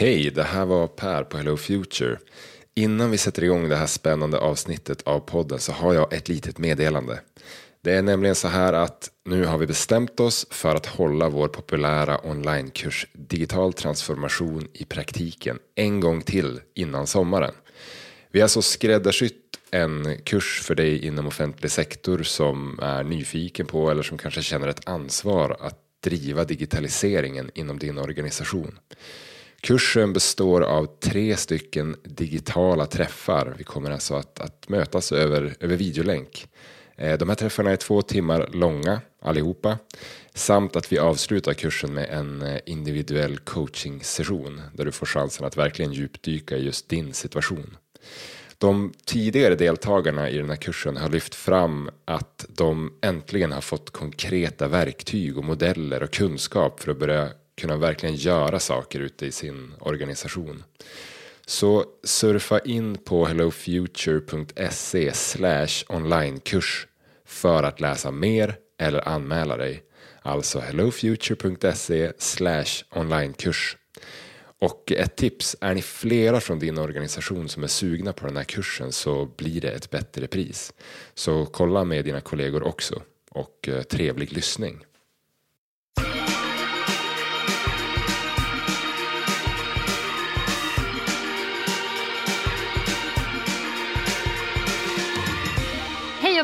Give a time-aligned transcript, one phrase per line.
[0.00, 2.18] Hej, det här var Per på Hello Future.
[2.74, 6.58] Innan vi sätter igång det här spännande avsnittet av podden så har jag ett litet
[6.58, 7.20] meddelande.
[7.82, 11.48] Det är nämligen så här att nu har vi bestämt oss för att hålla vår
[11.48, 17.54] populära onlinekurs Digital transformation i praktiken en gång till innan sommaren.
[18.32, 23.90] Vi har så skräddarsytt en kurs för dig inom offentlig sektor som är nyfiken på
[23.90, 28.78] eller som kanske känner ett ansvar att driva digitaliseringen inom din organisation.
[29.60, 33.54] Kursen består av tre stycken digitala träffar.
[33.58, 36.48] Vi kommer alltså att, att mötas över, över videolänk.
[36.96, 39.78] Eh, de här träffarna är två timmar långa allihopa.
[40.34, 45.46] Samt att vi avslutar kursen med en eh, individuell coaching session där du får chansen
[45.46, 47.76] att verkligen djupdyka i just din situation.
[48.58, 53.90] De tidigare deltagarna i den här kursen har lyft fram att de äntligen har fått
[53.90, 59.32] konkreta verktyg och modeller och kunskap för att börja kunna verkligen göra saker ute i
[59.32, 60.64] sin organisation.
[61.46, 66.86] Så surfa in på hellofuture.se slash onlinekurs
[67.24, 69.82] för att läsa mer eller anmäla dig.
[70.22, 73.76] Alltså hellofuture.se slash onlinekurs.
[74.60, 78.44] Och ett tips, är ni flera från din organisation som är sugna på den här
[78.44, 80.72] kursen så blir det ett bättre pris.
[81.14, 84.84] Så kolla med dina kollegor också och eh, trevlig lyssning.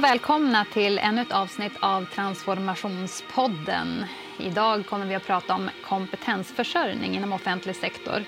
[0.04, 4.04] Och välkomna till ännu ett avsnitt av Transformationspodden.
[4.38, 8.24] Idag kommer vi att prata om kompetensförsörjning inom offentlig sektor.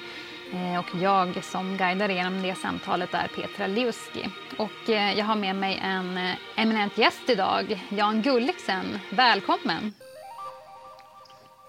[0.53, 4.29] Eh, och jag som guidar genom det samtalet är Petra Liuski.
[4.59, 8.99] Och eh, jag har med mig en eh, eminent gäst idag, Jan Gulliksen.
[9.11, 9.93] Välkommen!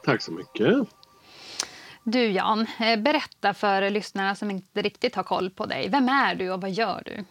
[0.04, 0.90] Tack så mycket.
[2.04, 2.66] Du Jan,
[2.98, 5.90] berätta för lyssnarna som inte riktigt har koll på dig.
[5.90, 7.26] Vem är du och vad gör du?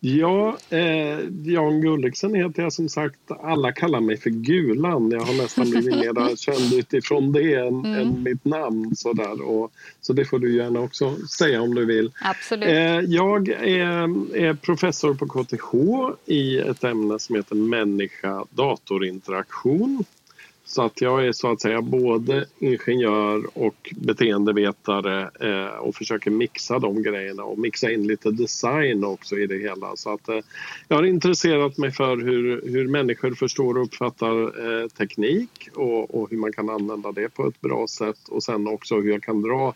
[0.00, 3.18] Ja, eh, Jan Gulliksen heter jag som sagt.
[3.28, 5.10] Alla kallar mig för Gulan.
[5.10, 7.94] Jag har nästan blivit mer känd utifrån det än, mm.
[7.94, 8.96] än mitt namn.
[8.96, 9.42] Sådär.
[9.42, 12.12] Och, så det får du gärna också säga om du vill.
[12.20, 12.68] Absolut.
[12.68, 15.74] Eh, jag är, är, professor på KTH
[16.26, 20.04] i ett ämne som heter människa-datorinteraktion.
[20.68, 26.78] Så att jag är så att säga både ingenjör och beteendevetare eh, och försöker mixa
[26.78, 29.96] de grejerna och mixa in lite design också i det hela.
[29.96, 30.40] Så att, eh,
[30.88, 34.42] jag har intresserat mig för hur, hur människor förstår och uppfattar
[34.82, 38.68] eh, teknik och, och, hur man kan använda det på ett bra sätt och sen
[38.68, 39.74] också hur jag kan dra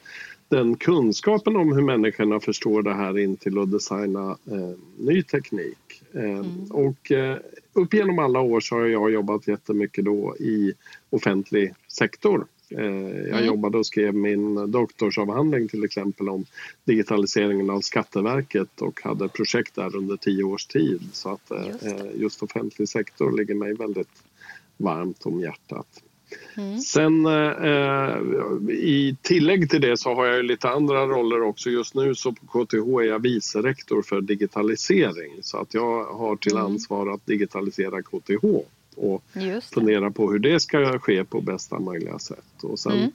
[0.49, 6.00] den kunskapen om hur människorna förstår det här in till att designa eh, ny teknik.
[6.15, 6.65] Eh, mm.
[6.71, 7.39] Och eh,
[7.73, 10.73] upp genom alla år så har jag jobbat jättemycket då i
[11.11, 12.47] offentlig sektor.
[12.71, 13.45] Eh, jag mm.
[13.45, 16.45] jobbade och skrev min doktorsavhandling till exempel om
[16.85, 21.03] digitaliseringen av Skatteverket och hade projekt där under tio års tid.
[21.13, 24.23] Så att just, just offentlig sektor ligger mig väldigt
[24.77, 26.03] varmt om hjärtat.
[26.57, 26.79] Mm.
[26.81, 28.17] Sen eh,
[28.71, 31.71] i tillägg till det så har jag lite andra roller också.
[31.71, 36.53] Just nu så på KTH är jag vicerektor för digitalisering så att jag har till
[36.53, 36.65] mm.
[36.65, 38.45] ansvar att digitalisera KTH
[38.97, 39.25] och
[39.75, 42.63] fundera på hur det ska ske på bästa möjliga sätt.
[42.63, 43.11] Och sen mm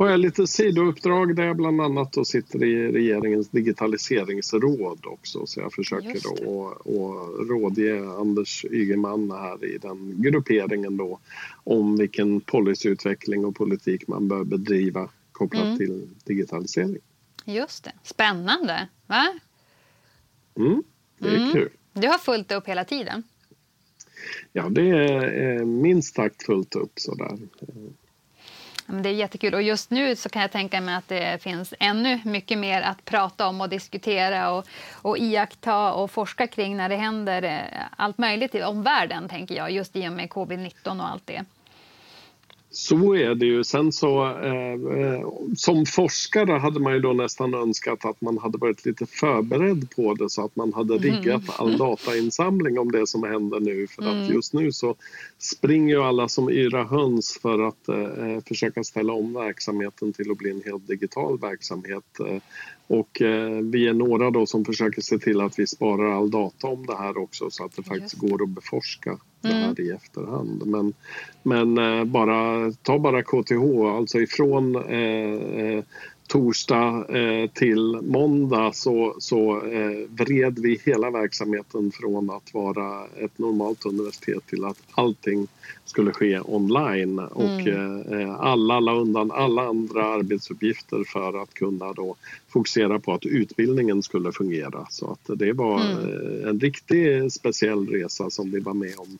[0.00, 5.46] har jag lite sidouppdrag där jag bland annat då sitter i regeringens digitaliseringsråd också.
[5.46, 11.18] Så jag försöker då att rådge Anders Ygeman här i den grupperingen då
[11.64, 15.78] om vilken policyutveckling och politik man bör bedriva kopplat mm.
[15.78, 16.98] till digitalisering.
[17.44, 17.92] Just det.
[18.02, 19.38] Spännande, va?
[20.56, 20.82] Mm,
[21.18, 21.52] det är mm.
[21.52, 21.68] kul.
[21.92, 23.22] Du har fullt upp hela tiden?
[24.52, 27.38] Ja, det är minst sagt fullt upp sådär.
[28.92, 29.54] Det är jättekul.
[29.54, 33.04] Och just nu så kan jag tänka mig att det finns ännu mycket mer att
[33.04, 38.18] prata om och diskutera och, och iaktta och forska kring när det händer eh, allt
[38.18, 41.44] möjligt i omvärlden, tänker jag, just i och med covid-19 och allt det.
[42.72, 43.64] Så är det ju.
[43.64, 48.58] Sen så eh, eh, som forskare hade man ju då nästan önskat att man hade
[48.58, 51.04] varit lite förberedd på det så att man hade mm.
[51.04, 53.86] riggat all datainsamling om det som händer nu.
[53.86, 54.22] För mm.
[54.22, 54.94] att just nu så
[55.38, 60.30] springer ju alla som yra höns för att eh, eh, försöka ställa om verksamheten till
[60.30, 62.20] att bli en helt digital verksamhet.
[62.90, 66.30] Eh, och eh, vi är några då som försöker se till att vi sparar all
[66.30, 69.86] data om det här också så att det faktiskt går att beforska det här mm.
[69.86, 70.66] i efterhand.
[70.66, 70.92] Men,
[71.42, 74.76] men eh, bara, ta bara KTH, alltså ifrån
[76.30, 83.38] torsdag eh, till måndag så, så eh, vred vi hela verksamheten från att vara ett
[83.38, 85.46] normalt universitet till att allting
[85.84, 88.20] skulle ske online och mm.
[88.20, 92.16] eh, alla la undan alla andra arbetsuppgifter för att kunna då
[92.48, 94.86] fokusera på att utbildningen skulle fungera.
[94.90, 96.48] Så att det var mm.
[96.48, 99.18] En riktigt speciell resa som vi var med om.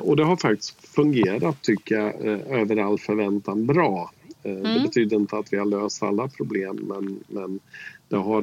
[0.00, 2.14] Och det har faktiskt fungerat tycker jag
[2.60, 4.10] över all förväntan bra.
[4.44, 4.62] Mm.
[4.62, 7.60] Det betyder inte att vi har löst alla problem men, men
[8.08, 8.42] det, har,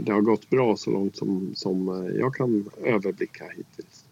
[0.00, 4.04] det har gått bra så långt som, som jag kan överblicka hittills.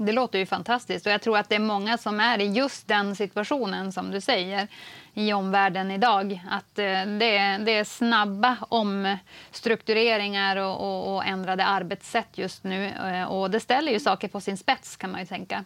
[0.00, 2.88] Det låter ju fantastiskt och jag tror att det är många som är i just
[2.88, 4.68] den situationen som du säger
[5.14, 6.42] i omvärlden idag.
[6.50, 6.84] Att eh,
[7.18, 13.50] det är, det är snabba omstruktureringar och, och, och ändrade arbetssätt just nu eh, och
[13.50, 15.64] det ställer ju saker på sin spets kan man ju tänka.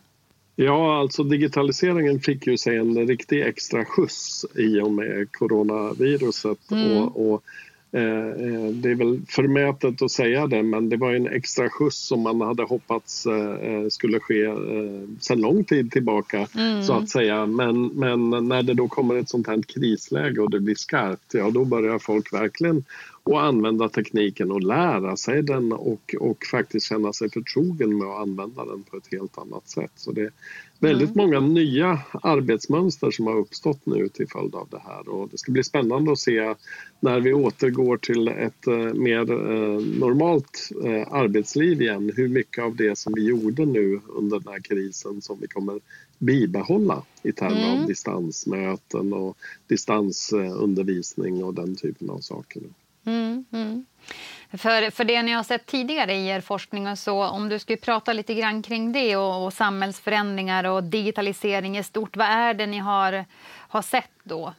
[0.57, 6.71] Ja, alltså digitaliseringen fick ju sig en riktig extra skjuts i och med coronaviruset.
[6.71, 6.99] Mm.
[6.99, 7.43] Och, och
[8.73, 12.41] det är väl förmätet att säga det men det var en extra skjuts som man
[12.41, 14.55] hade hoppats eh, skulle ske
[15.21, 16.83] sedan lång tid tillbaka mm.
[16.83, 17.47] så att säga.
[17.47, 21.51] Men, men när det då kommer ett sånt här krisläge och det blir skarpt, ja
[21.51, 22.85] då börjar folk verkligen
[23.25, 28.21] att använda tekniken och lära sig den och, och faktiskt känna sig förtrogen med att
[28.21, 29.93] använda den på ett helt annat sätt.
[29.97, 30.31] Så det,
[30.83, 31.27] väldigt mm.
[31.27, 35.53] många nya arbetsmönster som har uppstått nu till följd av det här och det ska
[35.53, 36.55] bli spännande att se
[37.01, 42.77] när vi återgår till ett eh, mer eh, normalt eh, arbetsliv igen hur mycket av
[42.77, 45.81] det som vi gjorde nu under den här krisen som vi kommer
[46.19, 47.81] bibehålla i termer mm.
[47.81, 49.37] av distansmöten och
[49.67, 52.63] distansundervisning och den typen av saker.
[53.05, 53.85] Mm, mm.
[54.53, 57.77] För, för det ni har sett tidigare i er forskning och så, om du skulle
[57.77, 62.67] prata lite grann kring det och, och samhällsförändringar och digitalisering i stort, vad är det
[62.67, 63.25] ni har,
[63.69, 64.55] har sett då?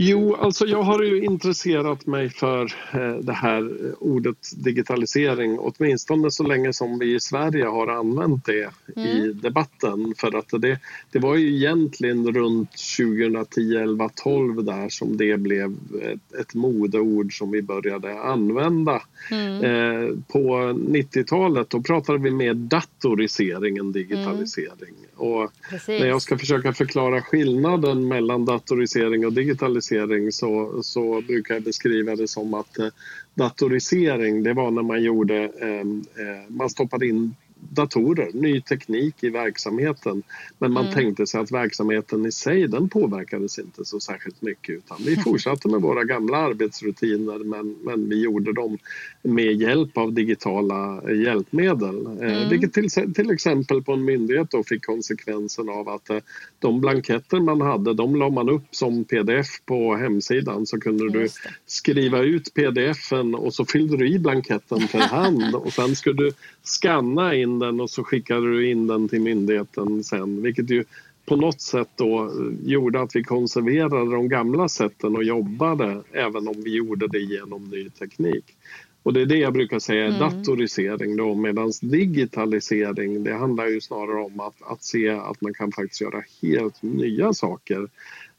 [0.00, 6.42] Jo, alltså jag har ju intresserat mig för eh, det här ordet digitalisering åtminstone så
[6.42, 9.08] länge som vi i Sverige har använt det mm.
[9.08, 10.14] i debatten.
[10.18, 10.78] För att det,
[11.10, 17.38] det var ju egentligen runt 2010, 11, 12 där som det blev ett, ett modeord
[17.38, 19.02] som vi började använda.
[19.30, 19.64] Mm.
[19.64, 20.40] Eh, på
[20.72, 24.94] 90-talet då pratade vi mer datorisering än digitalisering.
[24.94, 25.32] Mm.
[25.32, 25.50] Och
[25.88, 29.87] när jag ska försöka förklara skillnaden mellan datorisering och digitalisering
[30.32, 32.88] så, så brukar jag beskriva det som att eh,
[33.34, 35.80] datorisering det var när man gjorde, eh,
[36.24, 40.22] eh, man stoppade in datorer, ny teknik i verksamheten.
[40.58, 40.94] Men man mm.
[40.94, 45.68] tänkte sig att verksamheten i sig den påverkades inte så särskilt mycket utan vi fortsatte
[45.68, 48.78] med våra gamla arbetsrutiner men, men vi gjorde dem
[49.22, 52.06] med hjälp av digitala hjälpmedel.
[52.06, 52.22] Eh, mm.
[52.22, 56.18] Eh, vilket till, till exempel på en myndighet då fick konsekvensen av att eh,
[56.58, 61.28] de blanketter man hade de la man upp som pdf på hemsidan så kunde du
[61.66, 66.32] skriva ut pdfen och så fyllde du i blanketten för hand och sen skulle du
[66.68, 70.84] scanna in den och så skickade du in den till myndigheten sen vilket ju
[71.26, 72.32] på något sätt då
[72.64, 77.64] gjorde att vi konserverade de gamla sätten och jobbade även om vi gjorde det genom
[77.64, 78.44] ny teknik.
[79.02, 80.20] Och det är det jag brukar säga är mm.
[80.20, 85.72] datorisering då medan digitalisering det handlar ju snarare om att, att se att man kan
[85.72, 87.88] faktiskt göra helt nya saker eh,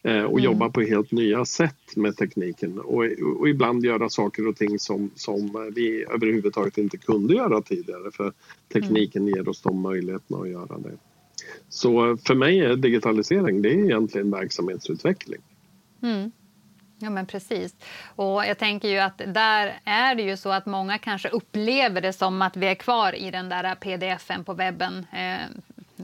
[0.04, 0.44] och mm.
[0.44, 3.06] jobba på helt nya sätt med tekniken och,
[3.40, 8.34] och, ibland göra saker och ting som, som vi överhuvudtaget inte kunde göra tidigare för
[8.74, 9.36] tekniken mm.
[9.36, 10.98] ger oss de möjligheterna att göra det.
[11.70, 15.42] Så för mig är digitalisering det är egentligen verksamhetsutveckling.
[16.02, 16.32] Mm.
[17.02, 17.76] Ja, men precis.
[18.16, 22.14] Och jag tänker ju att där är det ju så att många kanske upplever det
[22.14, 25.06] som att vi är kvar i den där pdfen på webben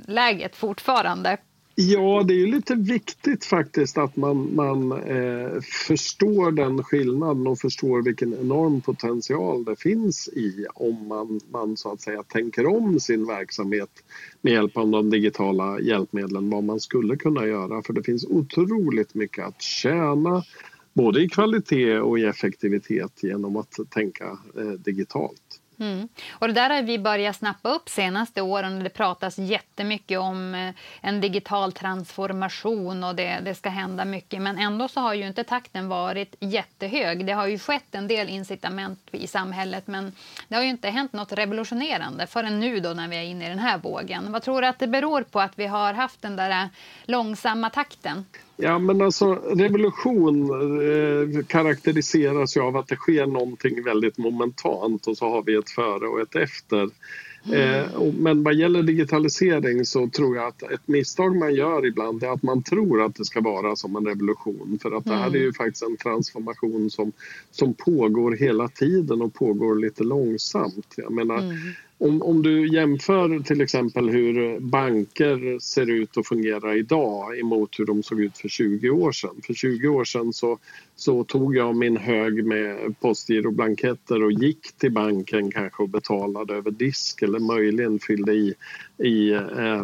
[0.07, 1.37] eh, fortfarande.
[1.77, 8.01] Ja, det är lite viktigt faktiskt att man, man eh, förstår den skillnaden och förstår
[8.01, 13.27] vilken enorm potential det finns i om man, man så att säga tänker om sin
[13.27, 13.89] verksamhet
[14.41, 17.81] med hjälp av de digitala hjälpmedlen, vad man skulle kunna göra.
[17.81, 20.43] För det finns otroligt mycket att tjäna
[20.93, 25.44] både i kvalitet och i effektivitet genom att tänka eh, digitalt.
[25.79, 26.09] Mm.
[26.31, 28.83] Och det där har vi börjat snappa upp senaste åren.
[28.83, 34.41] Det pratas jättemycket om eh, en digital transformation och det, det ska hända mycket.
[34.41, 37.25] Men ändå så har ju inte takten varit jättehög.
[37.25, 40.13] Det har ju skett en del incitament i samhället men
[40.47, 43.49] det har ju inte hänt något revolutionerande förrän nu då när vi är inne i
[43.49, 44.31] den här vågen.
[44.31, 46.67] Vad tror du att det beror på att vi har haft den där eh,
[47.05, 48.25] långsamma takten?
[48.57, 55.17] Ja, men alltså revolution eh, karaktäriseras ju av att det sker någonting väldigt momentant och
[55.17, 56.89] så har vi ett före och ett efter.
[57.53, 62.27] Eh, men vad gäller digitalisering så tror jag att ett misstag man gör ibland är
[62.27, 64.79] att man tror att det ska vara som en revolution.
[64.81, 67.11] För att det här är ju faktiskt en transformation som,
[67.51, 70.93] som pågår hela tiden och pågår lite långsamt.
[70.97, 71.57] Jag menar, mm.
[71.97, 77.85] Om, om du jämför till exempel hur banker ser ut och fungerar idag emot hur
[77.85, 79.41] de såg ut för 20 år sedan.
[79.43, 80.59] För 20 år sedan så,
[80.95, 86.71] så tog jag min hög med postgiroblanketter och gick till banken kanske och betalade över
[86.71, 88.53] disk eller möjligen fyllde i,
[88.97, 89.83] i eh,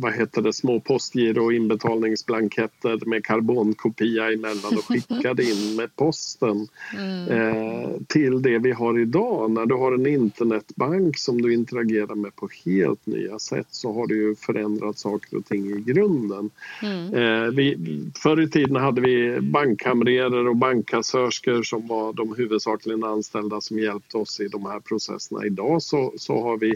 [0.00, 7.28] vad heter det, små postgiro inbetalningsblanketter med karbonkopia emellan och skickade in med posten mm.
[7.28, 12.14] eh, till det vi har idag när du har en internet internetbank som du interagerar
[12.14, 16.50] med på helt nya sätt så har det ju förändrat saker och ting i grunden.
[16.82, 17.14] Mm.
[17.14, 17.78] Eh, vi,
[18.22, 24.16] förr i tiden hade vi bankkamrerer och bankkassörskor som var de huvudsakligen anställda som hjälpte
[24.16, 25.46] oss i de här processerna.
[25.46, 26.74] Idag så, så har vi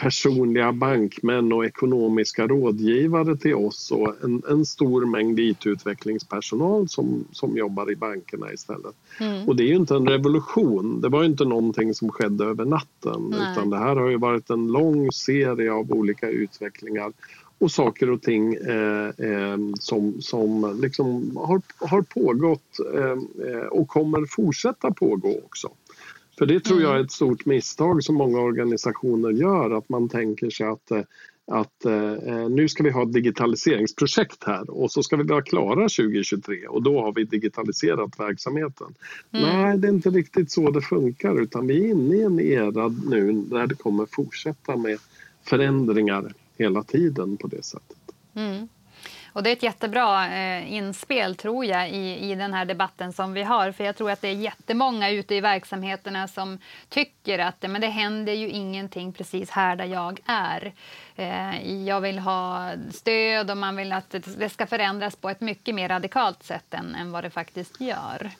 [0.00, 7.56] personliga bankmän och ekonomiska rådgivare till oss och en, en stor mängd IT-utvecklingspersonal som, som
[7.56, 8.94] jobbar i bankerna istället.
[9.20, 9.48] Mm.
[9.48, 13.26] Och det är ju inte en revolution, det var inte någonting som skedde över natten
[13.30, 13.52] Nej.
[13.52, 17.12] utan det här har ju varit en lång serie av olika utvecklingar
[17.58, 23.10] och saker och ting eh, eh, som, som liksom har, har pågått eh,
[23.52, 25.68] eh och kommer fortsätta pågå också.
[26.38, 27.04] För det tror jag är mm.
[27.04, 31.02] ett stort misstag som många organisationer gör, att man tänker sig att eh,
[31.50, 35.80] att eh, nu ska vi ha ett digitaliseringsprojekt här och så ska vi vara klara
[35.80, 38.94] 2023 och då har vi digitaliserat verksamheten.
[39.32, 39.48] Mm.
[39.48, 42.88] Nej, det är inte riktigt så det funkar utan vi är inne i en era
[42.88, 44.98] nu där det kommer fortsätta med
[45.42, 47.98] förändringar hela tiden på det sättet.
[48.34, 48.68] Mm.
[49.38, 53.32] Och det är ett jättebra eh, inspel tror jag i, i den här debatten som
[53.32, 53.72] vi har.
[53.72, 57.86] För jag tror att det är jättemånga ute i verksamheterna som tycker att men det
[57.86, 60.72] händer ju ingenting precis här där jag är.
[61.16, 65.74] Eh, jag vill ha stöd och man vill att det ska förändras på ett mycket
[65.74, 68.30] mer radikalt sätt än, än vad det faktiskt gör.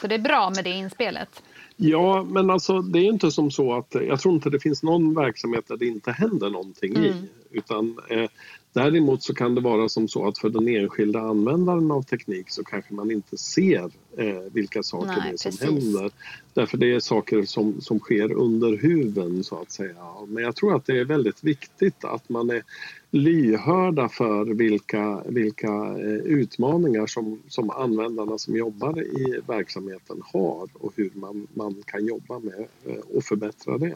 [0.00, 1.42] Så det är bra med det inspelet.
[1.76, 5.14] Ja, men alltså det är inte som så att jag tror inte det finns någon
[5.14, 7.04] verksamhet där det inte händer någonting mm.
[7.04, 7.28] i.
[7.50, 8.30] Utan eh,
[8.76, 12.64] Däremot så kan det vara som så att för den enskilda användaren av teknik så
[12.64, 15.94] kanske man inte ser eh, vilka saker Nej, det är som precis.
[15.94, 16.10] händer.
[16.54, 19.96] Därför det är saker som, som sker under huven så att säga.
[20.28, 22.62] Men jag tror att det är väldigt viktigt att man är
[23.10, 30.92] lyhörda för vilka, vilka eh, utmaningar som, som användarna som jobbar i verksamheten har och
[30.96, 33.94] hur man, man kan jobba med eh, och förbättra det.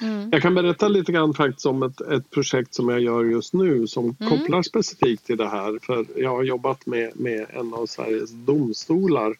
[0.00, 0.28] Mm.
[0.32, 3.86] Jag kan berätta lite grann faktiskt om ett, ett projekt som jag gör just nu
[3.86, 4.30] som mm.
[4.30, 5.78] kopplar specifikt till det här.
[5.82, 9.34] För jag har jobbat med, med en av Sveriges domstolar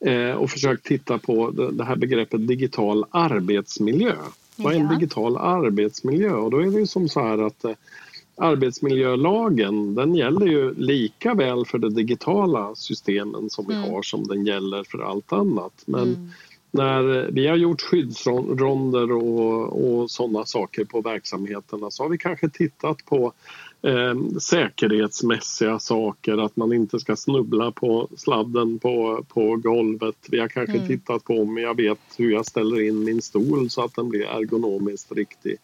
[0.00, 4.14] eh, och försökt titta på det, det, här begreppet digital arbetsmiljö.
[4.56, 6.32] Vad är en digital arbetsmiljö?
[6.32, 7.72] Och då är det ju som så här att eh,
[8.36, 13.90] arbetsmiljölagen den gäller ju lika väl för de digitala systemen som vi mm.
[13.90, 15.82] har som den gäller för allt annat.
[15.86, 16.30] Men mm
[16.70, 22.48] när vi har gjort skyddsronder och, och sådana saker på verksamheterna så har vi kanske
[22.48, 23.32] tittat på
[23.82, 30.16] eh, säkerhetsmässiga saker, att man inte ska snubbla på sladden på, på golvet.
[30.30, 30.88] Vi har kanske mm.
[30.88, 34.22] tittat på om jag vet hur jag ställer in min stol så att den blir
[34.22, 35.56] ergonomiskt riktig.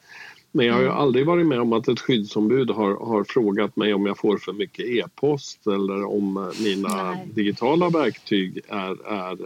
[0.56, 0.98] Men jag har ju mm.
[0.98, 4.52] aldrig varit med om att ett skyddsombud har, har frågat mig om jag får för
[4.52, 7.28] mycket e-post eller om mina Nej.
[7.34, 9.38] digitala verktyg är, är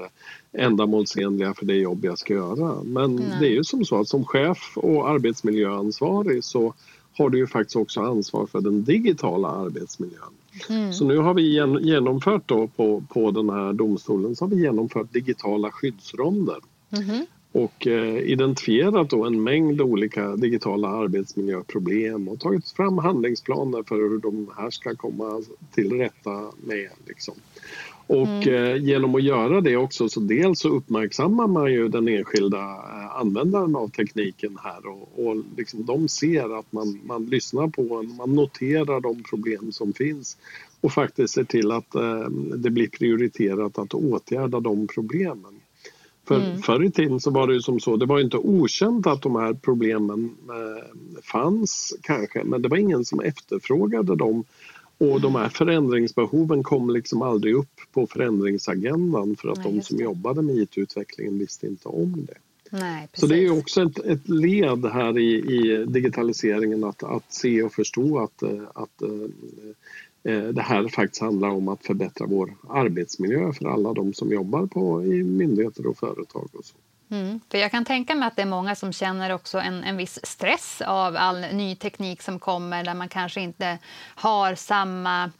[0.52, 2.82] ändamålsenliga för det jobb jag ska göra.
[2.84, 3.36] Men Nej.
[3.40, 6.74] det är ju som så att som chef och arbetsmiljöansvarig så
[7.12, 10.34] har du ju faktiskt också ansvar för den digitala arbetsmiljön.
[10.68, 10.92] Mm.
[10.92, 11.42] Så nu har vi
[11.80, 16.58] genomfört då på, på den här domstolen så har vi genomfört digitala skyddsronder.
[16.90, 23.96] Mm och eh, identifierat då en mängd olika digitala arbetsmiljöproblem och tagit fram handlingsplaner för
[23.96, 25.42] hur de här ska komma
[25.74, 26.90] till rätta med.
[27.06, 27.34] Liksom.
[28.06, 28.54] Och mm.
[28.54, 33.16] eh, genom att göra det också så dels så uppmärksammar man ju den enskilda eh,
[33.16, 38.16] användaren av tekniken här och, och liksom de ser att man, man lyssnar på en,
[38.16, 40.36] man noterar de problem som finns
[40.80, 41.92] och faktiskt ser till att
[42.56, 45.59] det blir prioriterat att åtgärda de problemen.
[46.30, 46.62] För mm.
[46.62, 49.36] Förr i tiden så var det ju som så, det var inte okänt att de
[49.36, 54.44] här problemen eh, fanns kanske, men det var ingen som efterfrågade dem.
[54.98, 59.98] Och de här förändringsbehoven kom liksom aldrig upp på förändringsagendan för att Nej, de som
[59.98, 62.38] jobbade med IT-utvecklingen visste inte om det.
[62.78, 67.62] Nej, så det är också ett, ett led här i, i digitaliseringen att, att se
[67.62, 69.74] och förstå att, eh, att Eh,
[70.24, 74.66] Eh, det här faktiskt handlar om att förbättra vår arbetsmiljö för alla de som jobbar
[74.66, 76.48] på, i myndigheter och företag.
[76.52, 76.74] Och så.
[77.10, 79.96] Mm, för jag kan tänka mig att det är många som känner också en, en
[79.96, 83.78] viss stress av all ny teknik som kommer där man kanske inte
[84.14, 85.30] har samma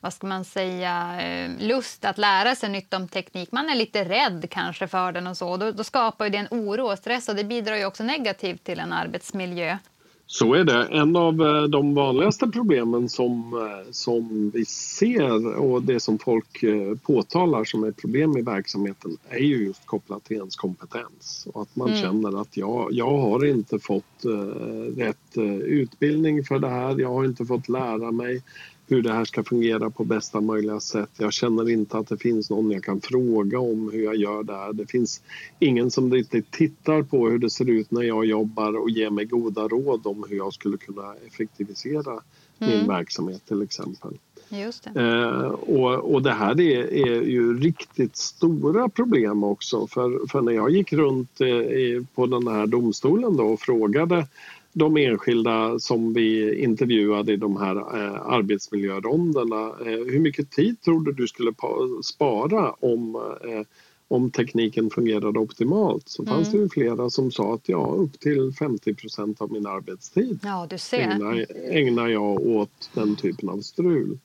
[0.00, 3.52] vad ska man säga, eh, lust att lära sig nytt om teknik.
[3.52, 5.56] Man är lite rädd kanske för den och så.
[5.56, 8.80] Då, då skapar det en oro och stress och det bidrar ju också negativt till
[8.80, 9.78] en arbetsmiljö.
[10.28, 10.84] Så är det.
[10.84, 16.64] En av eh, de vanligaste problemen som, eh, som vi ser och det som folk
[17.02, 21.48] påtalar som är problem i verksamheten är ju just kopplat till ens kompetens.
[21.52, 22.02] Och att man mm.
[22.02, 24.24] känner att jag, jag har inte fått
[24.96, 28.42] rätt utbildning för det här, jag har inte fått lära mig
[28.88, 31.10] hur det här ska fungera på bästa möjliga sätt.
[31.18, 34.56] Jag känner inte att det finns någon jag kan fråga om hur jag gör det
[34.56, 34.72] här.
[34.72, 35.22] Det finns
[35.58, 39.24] ingen som riktigt tittar på hur det ser ut när jag jobbar och ger mig
[39.24, 42.12] goda råd om hur jag skulle kunna effektivisera
[42.58, 42.78] mm.
[42.78, 44.18] min verksamhet till exempel.
[44.48, 45.00] Just det.
[45.00, 50.52] Eh, och, och det här är, är ju riktigt stora problem också för, för när
[50.52, 54.26] jag gick runt eh, på den här domstolen då och frågade
[54.76, 59.66] de enskilda som vi intervjuade i de här eh, arbetsmiljöronderna.
[59.80, 61.52] Eh, hur mycket tid tror du du skulle
[62.04, 63.66] spara om, eh,
[64.08, 66.08] om tekniken fungerade optimalt?
[66.08, 66.62] Så fanns mm.
[66.62, 70.68] det flera som sa att ja, upp till 50 procent av min arbetstid ja.
[70.92, 74.18] Ägnar, ägnar jag åt den typen av strul.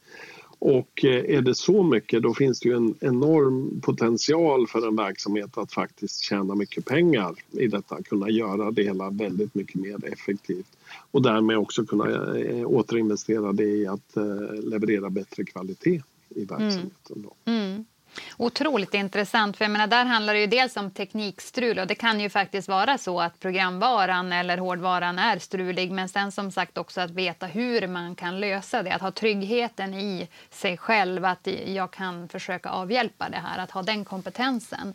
[0.61, 4.95] Och eh, är det så mycket då finns det ju en enorm potential för en
[4.95, 10.13] verksamhet att faktiskt tjäna mycket pengar i detta, kunna göra det hela väldigt mycket mer
[10.13, 10.77] effektivt
[11.11, 17.25] och därmed också kunna eh, återinvestera det i att eh, leverera bättre kvalitet i verksamheten.
[17.45, 17.61] Mm.
[17.63, 17.85] mm.
[18.37, 19.57] Otroligt intressant.
[19.57, 22.67] För jag menar, där handlar det ju dels om teknikstrul och det kan ju faktiskt
[22.67, 25.91] vara så att programvaran eller hårdvaran är strulig.
[25.91, 28.91] Men sen som sagt också att veta hur man kan lösa det.
[28.91, 33.63] Att ha tryggheten i sig själv, att jag kan försöka avhjälpa det här.
[33.63, 34.93] Att ha den kompetensen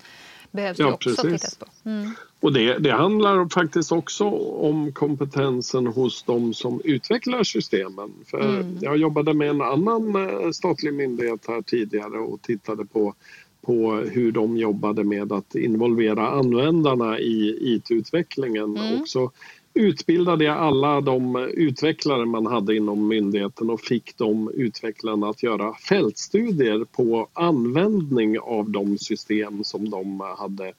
[0.57, 1.41] behövs ja, också precis.
[1.41, 1.67] tittas på.
[1.85, 2.11] Mm.
[2.41, 4.25] Och det, det, handlar faktiskt också
[4.61, 8.13] om kompetensen hos de som utvecklar systemen.
[8.27, 8.79] För mm.
[8.81, 13.15] Jag jobbade med en annan eh, statlig myndighet här tidigare och tittade på,
[13.63, 18.77] på hur de jobbade med att involvera användarna i IT-utvecklingen.
[18.77, 19.01] Mm.
[19.01, 19.31] Och så
[19.77, 25.75] utbildade jag alla de utvecklare man hade inom myndigheten och fick de utvecklarna att göra
[25.75, 30.73] fältstudier på användning av de system som de hade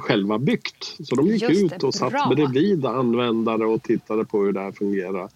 [0.00, 0.96] själva byggt.
[1.04, 4.60] Så de gick Just ut och det, satt bredvid användare och tittade på hur det
[4.60, 5.28] här fungerar.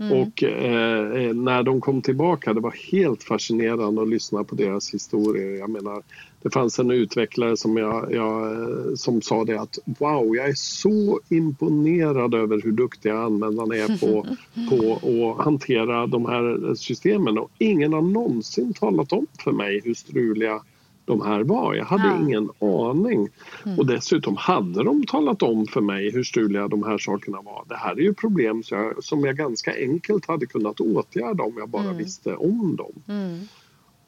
[0.00, 0.12] Mm.
[0.12, 5.58] Och eh, när de kom tillbaka, det var helt fascinerande att lyssna på deras historier.
[5.58, 6.02] Jag menar,
[6.42, 8.58] det fanns en utvecklare som, jag, jag,
[8.98, 14.26] som sa det att wow, jag är så imponerad över hur duktiga användarna är på,
[14.70, 19.94] på att hantera de här systemen och ingen har någonsin talat om för mig hur
[19.94, 20.60] struliga
[21.04, 21.74] de här var.
[21.74, 22.20] Jag hade ja.
[22.20, 23.28] ingen aning.
[23.66, 23.78] Mm.
[23.78, 27.64] Och dessutom hade de talat om för mig hur struliga de här sakerna var.
[27.68, 31.54] Det här är ju problem som jag, som jag ganska enkelt hade kunnat åtgärda om
[31.58, 31.96] jag bara mm.
[31.96, 32.92] visste om dem.
[33.08, 33.40] Mm.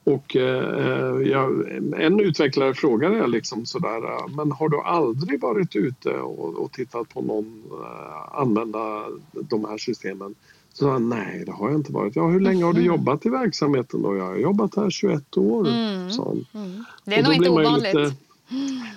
[0.04, 6.10] Och eh, jag, en utvecklare frågade jag liksom sådär, men har du aldrig varit ute
[6.10, 10.34] och, och tittat på någon eh, använda de här systemen?
[10.72, 12.16] Så han, nej det har jag inte varit.
[12.16, 12.92] Ja, hur länge har du mm.
[12.92, 14.16] jobbat i verksamheten då?
[14.16, 16.10] Jag har jobbat här 21 år, mm.
[16.10, 16.64] sa han.
[16.64, 16.84] Mm.
[17.04, 17.94] Det är nog inte ovanligt.
[17.94, 18.14] Lite,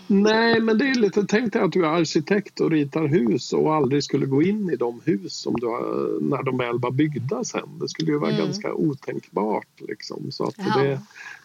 [0.07, 3.75] nej, men det är lite, tänk dig att du är arkitekt och ritar hus och
[3.75, 7.43] aldrig skulle gå in i de hus som du har, när de väl var byggda
[7.43, 7.79] sen.
[7.79, 8.45] Det skulle ju vara mm.
[8.45, 9.67] ganska otänkbart.
[9.77, 10.31] Liksom.
[10.31, 10.99] Så att det,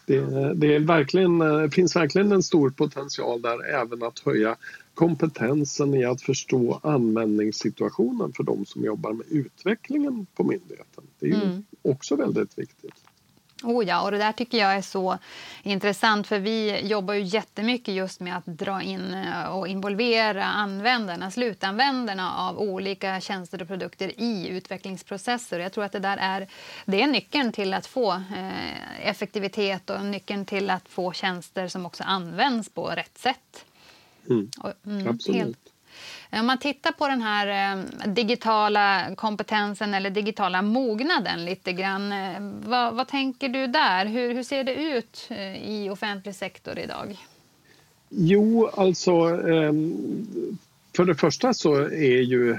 [0.07, 4.57] det, det, är verkligen, det finns verkligen en stor potential där även att höja
[4.95, 11.05] kompetensen i att förstå användningssituationen för de som jobbar med utvecklingen på myndigheten.
[11.19, 11.65] Det är ju mm.
[11.83, 12.95] också väldigt viktigt.
[13.63, 15.19] Oh ja, och det där tycker jag är så
[15.63, 21.31] intressant för vi jobbar ju jättemycket just med att dra in eh, och involvera användarna,
[21.31, 25.59] slutanvändarna av olika tjänster och produkter i utvecklingsprocesser.
[25.59, 26.49] Jag tror att det där är,
[26.85, 31.87] det är nyckeln till att få eh, effektivitet och nyckeln till att få tjänster som
[31.87, 33.65] också används på rätt sätt.
[34.31, 34.51] Mm.
[34.87, 35.43] Mm, Absolut.
[35.43, 35.70] Helt.
[36.33, 42.13] Om man tittar på den här eh, digitala kompetensen eller digitala mognaden lite grann.
[42.13, 44.07] Eh, vad, vad, tänker du där?
[44.07, 47.17] Hur, hur ser det ut eh, i offentlig sektor idag?
[48.09, 49.13] Jo, alltså
[49.51, 50.59] ehm,
[50.97, 52.57] för det första så är ju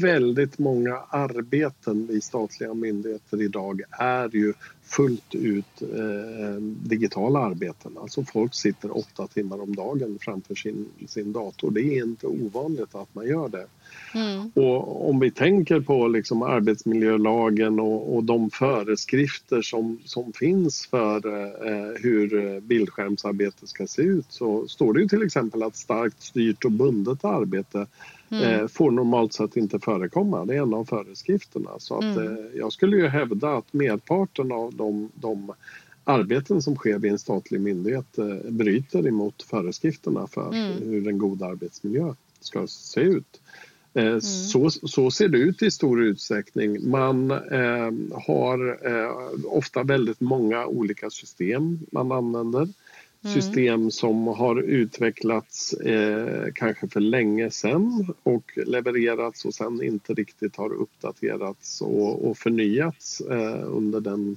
[0.00, 4.54] väldigt många arbeten i statliga myndigheter idag är ju
[4.88, 7.92] fullt ut eh, digitala arbeten.
[8.00, 11.70] Alltså folk sitter åtta timmar om dagen framför sin, sin dator.
[11.70, 13.66] Det är inte ovanligt att man gör det.
[14.14, 14.50] Mm.
[14.54, 21.16] Och om vi tänker på liksom arbetsmiljölagen och, och de föreskrifter som, som finns för
[21.26, 26.64] eh, hur bildskärmsarbete ska se ut så står det ju till exempel att starkt styrt
[26.64, 27.86] och bundet arbete
[28.30, 28.42] mm.
[28.42, 30.44] eh, får normalt sett inte förekomma.
[30.44, 31.70] Det är en av föreskrifterna.
[31.78, 32.26] Så att, mm.
[32.26, 35.52] eh, jag skulle ju hävda att merparten av de, de
[36.04, 40.82] arbeten som sker vid en statlig myndighet eh, bryter emot föreskrifterna för mm.
[40.82, 43.40] hur en god arbetsmiljö ska se ut.
[43.94, 44.20] Eh, mm.
[44.20, 46.90] Så, så ser det ut i stor utsträckning.
[46.90, 47.92] Man eh,
[48.26, 48.78] har
[49.46, 52.68] ofta väldigt många olika system man använder.
[53.24, 53.34] Mm.
[53.34, 60.56] System som har utvecklats eh, kanske för länge sedan och levererats och sen inte riktigt
[60.56, 64.36] har uppdaterats och, och förnyats eh, under den,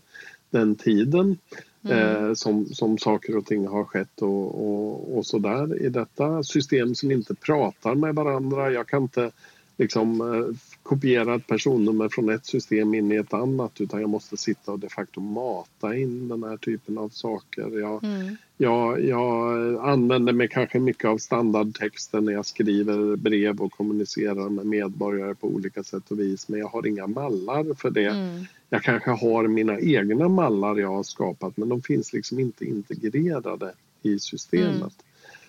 [0.49, 1.37] den tiden.
[1.83, 2.25] Mm.
[2.25, 6.95] Eh, som, som saker och ting har skett och, och, och sådär i detta system
[6.95, 8.71] som inte pratar med varandra.
[8.71, 9.31] Jag kan inte
[9.77, 14.37] liksom, eh, kopiera ett personnummer från ett system in i ett annat utan jag måste
[14.37, 17.79] sitta och de facto mata in den här typen av saker.
[17.79, 18.35] Jag, mm.
[18.62, 24.65] Jag, jag använder mig kanske mycket av standardtexten när jag skriver brev och kommunicerar med
[24.65, 28.08] medborgare på olika sätt och vis men jag har inga mallar för det.
[28.08, 28.45] Mm.
[28.69, 33.74] Jag kanske har mina egna mallar jag har skapat men de finns liksom inte integrerade
[34.02, 34.93] i systemet.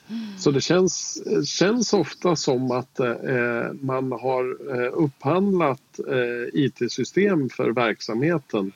[0.09, 0.39] Mm.
[0.39, 7.71] Så det känns, känns ofta som att eh, man har eh, upphandlat eh, IT-system för
[7.71, 8.73] verksamheten.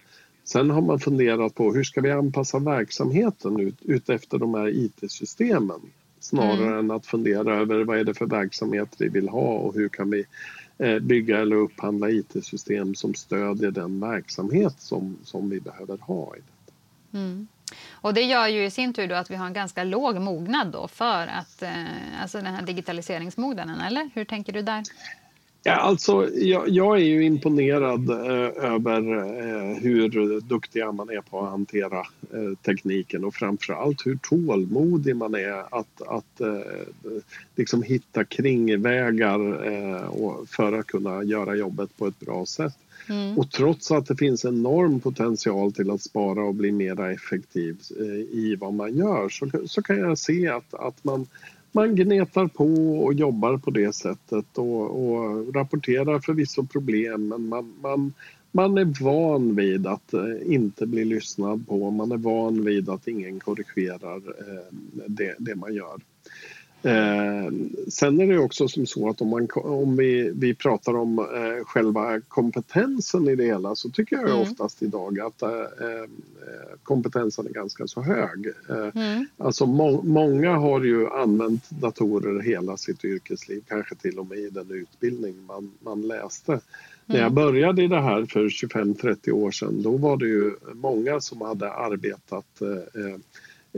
[0.46, 4.68] Sen har man funderat på hur ska vi anpassa verksamheten ut, ut efter de här
[4.68, 5.80] IT-systemen
[6.20, 6.78] snarare mm.
[6.78, 10.10] än att fundera över vad är det för verksamhet vi vill ha och hur kan
[10.10, 10.24] vi
[10.78, 16.36] eh, bygga eller upphandla IT-system som stödjer den verksamhet som, som vi behöver ha.
[16.36, 17.18] I detta.
[17.18, 17.48] Mm.
[17.90, 20.88] Och det gör ju i sin tur att vi har en ganska låg mognad då
[20.88, 24.82] för att, eh, alltså den här digitaliseringsmognaden, eller hur tänker du där?
[25.66, 31.40] Ja, alltså, jag, jag är ju imponerad eh, över eh, hur duktiga man är på
[31.40, 37.26] att hantera eh, tekniken och framförallt hur tålmodig man är att, att eh,
[37.56, 40.10] liksom hitta kringvägar eh,
[40.46, 42.78] för att kunna göra jobbet på ett bra sätt.
[43.08, 43.38] Mm.
[43.38, 48.38] Och trots att det finns enorm potential till att spara och bli mer effektiv eh,
[48.38, 51.26] i vad man gör så, så kan jag se att, att man,
[51.72, 52.64] man gnetar på
[53.04, 58.12] och jobbar på det sättet och, och rapporterar förvisso problem men man, man,
[58.56, 61.90] man är van vid att eh, inte bli lyssnad på.
[61.90, 64.74] Man är van vid att ingen korrigerar eh,
[65.06, 66.00] det, det man gör.
[66.86, 67.52] Eh,
[67.88, 71.64] sen är det också som så att om, man, om vi, vi pratar om eh,
[71.64, 74.42] själva kompetensen i det hela så tycker jag mm.
[74.42, 76.08] oftast idag att eh, eh,
[76.82, 78.52] kompetensen är ganska så hög.
[78.68, 79.26] Eh, mm.
[79.38, 84.50] Alltså må, många har ju använt datorer hela sitt yrkesliv, kanske till och med i
[84.50, 86.52] den utbildning man, man läste.
[86.52, 86.62] Mm.
[87.06, 87.34] När jag mm.
[87.34, 91.72] började i det här för 25-30 år sedan då var det ju många som hade
[91.72, 93.16] arbetat eh,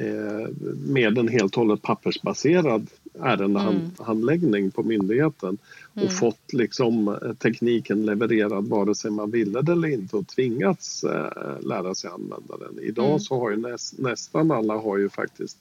[0.00, 0.48] Eh,
[0.86, 2.86] med en helt och hållet pappersbaserad
[3.22, 4.70] ärendehandläggning mm.
[4.70, 5.58] på myndigheten
[5.94, 6.14] och mm.
[6.14, 11.60] fått liksom eh, tekniken levererad vare sig man ville det eller inte och tvingats eh,
[11.60, 12.78] lära sig använda den.
[12.82, 13.20] Idag mm.
[13.20, 15.58] så har ju näst, nästan alla har ju faktiskt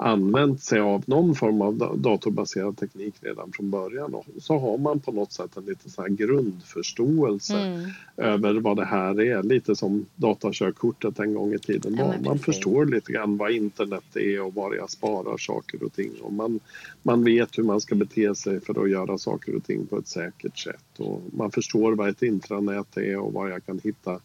[0.00, 5.00] använt sig av någon form av datorbaserad teknik redan från början och så har man
[5.00, 7.90] på något sätt en lite så grundförståelse mm.
[8.16, 9.42] över vad det här är.
[9.42, 12.14] Lite som datakörkortet en gång i tiden var.
[12.14, 16.12] Ja, man förstår lite grann vad internet är och var jag sparar saker och ting
[16.20, 16.60] och man,
[17.02, 20.08] man vet hur man ska bete sig för att göra saker och ting på ett
[20.08, 24.20] säkert sätt och man förstår vad ett intranät är och var jag kan hitta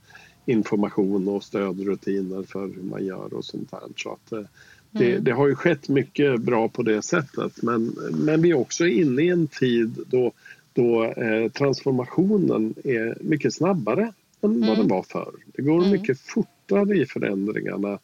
[0.46, 3.80] information och stödrutiner för hur man gör och sånt där.
[3.96, 4.46] Så att, eh,
[4.94, 5.24] det, mm.
[5.24, 9.22] det, har ju skett mycket bra på det sättet men, men vi är också inne
[9.22, 10.32] i en tid då,
[10.74, 14.68] då eh, transformationen är mycket snabbare än mm.
[14.68, 15.34] vad den var förr.
[15.46, 15.92] Det går mm.
[15.92, 18.00] mycket fortare i förändringarna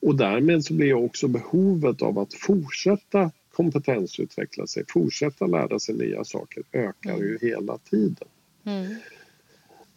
[0.00, 6.24] och därmed så blir också behovet av att fortsätta kompetensutveckla sig, fortsätta lära sig nya
[6.24, 7.38] saker ökar ju mm.
[7.40, 8.28] hela tiden.
[8.64, 8.94] Mm.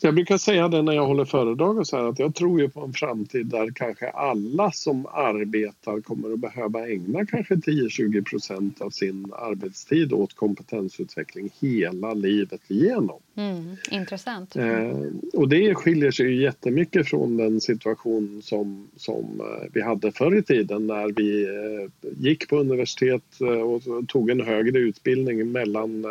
[0.04, 2.70] Jag brukar säga det när jag håller föredrag och så här, att jag tror ju
[2.70, 8.82] på en framtid där kanske alla som arbetar kommer att behöva ägna kanske 10-20 procent
[8.82, 13.20] av sin arbetstid åt kompetensutveckling hela livet igenom.
[13.36, 14.56] Mm, intressant.
[14.56, 14.92] Eh,
[15.34, 20.38] och det skiljer sig ju jättemycket från den situation som, som eh, vi hade förr
[20.38, 26.06] i tiden när vi eh, gick på universitet eh, och tog en högre utbildning mellan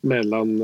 [0.00, 0.62] mellan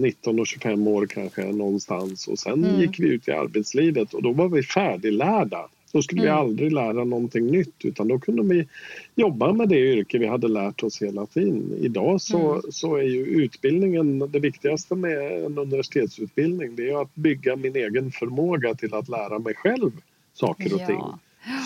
[0.00, 2.80] 19 och 25 år kanske någonstans och sen mm.
[2.80, 5.68] gick vi ut i arbetslivet och då var vi färdiglärda.
[5.92, 6.34] Då skulle mm.
[6.34, 8.68] vi aldrig lära någonting nytt utan då kunde vi
[9.14, 11.72] jobba med det yrke vi hade lärt oss hela tiden.
[11.80, 12.62] Idag så, mm.
[12.70, 18.10] så är ju utbildningen det viktigaste med en universitetsutbildning det är att bygga min egen
[18.10, 19.90] förmåga till att lära mig själv
[20.34, 20.86] saker och ja.
[20.86, 21.02] ting.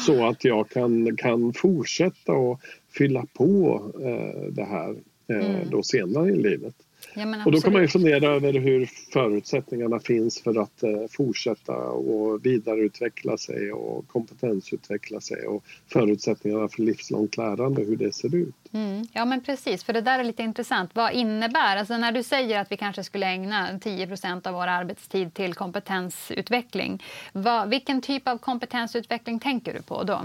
[0.06, 2.60] Så att jag kan, kan fortsätta och
[2.92, 4.96] fylla på eh, det här eh,
[5.34, 5.70] mm.
[5.70, 6.74] då senare i livet.
[7.14, 11.76] Ja, och då kan man ju fundera över hur förutsättningarna finns för att eh, fortsätta
[11.76, 18.54] och vidareutveckla sig och kompetensutveckla sig och förutsättningarna för livslångt lärande, hur det ser ut.
[18.72, 19.06] Mm.
[19.12, 20.90] Ja, men precis, för det där är lite intressant.
[20.94, 25.34] Vad innebär, alltså när du säger att vi kanske skulle ägna 10% av vår arbetstid
[25.34, 30.20] till kompetensutveckling, vad, vilken typ av kompetensutveckling tänker du på då?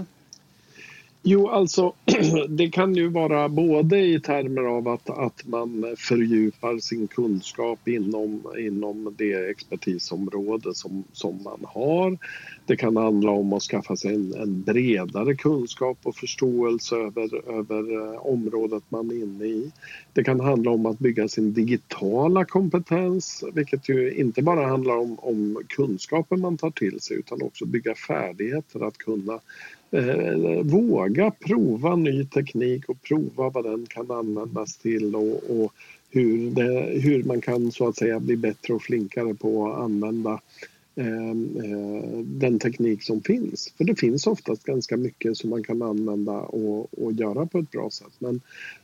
[1.28, 1.92] Jo, alltså
[2.48, 8.42] det kan ju vara både i termer av att, att man fördjupar sin kunskap inom,
[8.58, 12.18] inom det expertisområde som, som man har.
[12.66, 18.12] Det kan handla om att skaffa sig en, en bredare kunskap och förståelse över, över
[18.14, 19.72] eh, området man är inne i.
[20.12, 25.18] Det kan handla om att bygga sin digitala kompetens vilket ju inte bara handlar om,
[25.18, 29.40] om kunskaper man tar till sig utan också bygga färdigheter att kunna
[29.90, 35.72] eh, våga prova ny teknik och prova vad den kan användas till och, och
[36.10, 40.40] hur, det, hur man kan så att säga bli bättre och flinkare på att använda
[40.96, 43.72] ehm, eh, den teknik som finns.
[43.76, 47.70] För det finns oftast ganska mycket som man kan använda och, och göra på ett
[47.70, 48.12] bra sätt.
[48.18, 48.40] Men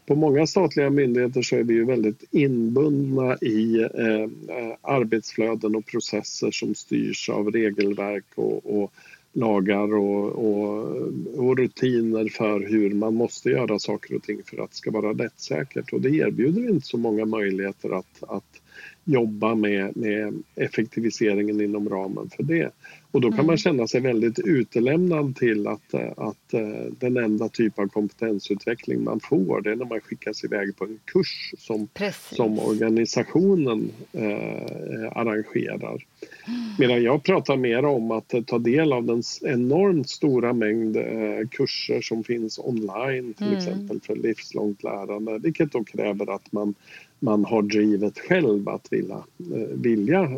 [0.06, 4.22] på många statliga myndigheter så är vi ju väldigt inbundna i eh,
[4.56, 8.92] eh arbetsflöden och processer som styrs av regelverk och, och
[9.32, 10.96] lagar och, och,
[11.36, 15.12] och, rutiner för hur man måste göra saker och ting för att det ska vara
[15.12, 15.92] rättssäkert.
[15.92, 18.60] Och det erbjuder inte så många möjligheter att, att
[19.04, 22.70] jobba med, med effektiviseringen inom ramen för det.
[23.12, 23.46] Och då kan mm.
[23.46, 29.20] man känna sig väldigt utelämnad till att, att uh, den enda typ av kompetensutveckling man
[29.20, 31.88] får det är när man skickas iväg på en kurs som,
[32.32, 36.04] som organisationen uh, arrangerar.
[36.78, 42.00] Medan jag pratar mer om att ta del av den enormt stora mängd uh, kurser
[42.00, 43.58] som finns online till mm.
[43.58, 46.74] exempel för livslångt lärande vilket då kräver att man
[47.24, 49.22] man har drivet själv att vilja,
[49.74, 50.28] vilja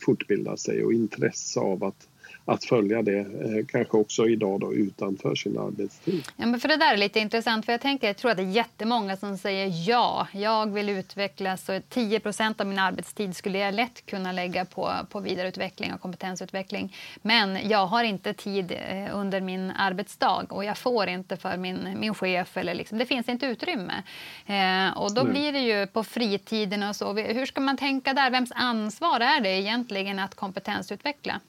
[0.00, 2.08] fortbilda sig och intresse av att
[2.44, 6.24] att följa det, eh, kanske också idag då, utanför sin arbetstid.
[6.36, 8.42] Ja, men för det där är lite intressant, för jag tänker, jag tror att det
[8.42, 13.74] är jättemånga som säger ja, jag vill utvecklas och 10% av min arbetstid skulle jag
[13.74, 16.96] lätt kunna lägga på, på vidareutveckling och kompetensutveckling.
[17.22, 21.88] Men jag har inte tid eh, under min arbetsdag och jag får inte för min,
[22.00, 24.02] min chef eller liksom, det finns inte utrymme.
[24.46, 25.32] Eh, och då Nej.
[25.32, 27.12] blir det ju på fritiden och så.
[27.12, 28.30] Hur ska man tänka där?
[28.30, 31.40] Vems ansvar är det egentligen att kompetensutveckla?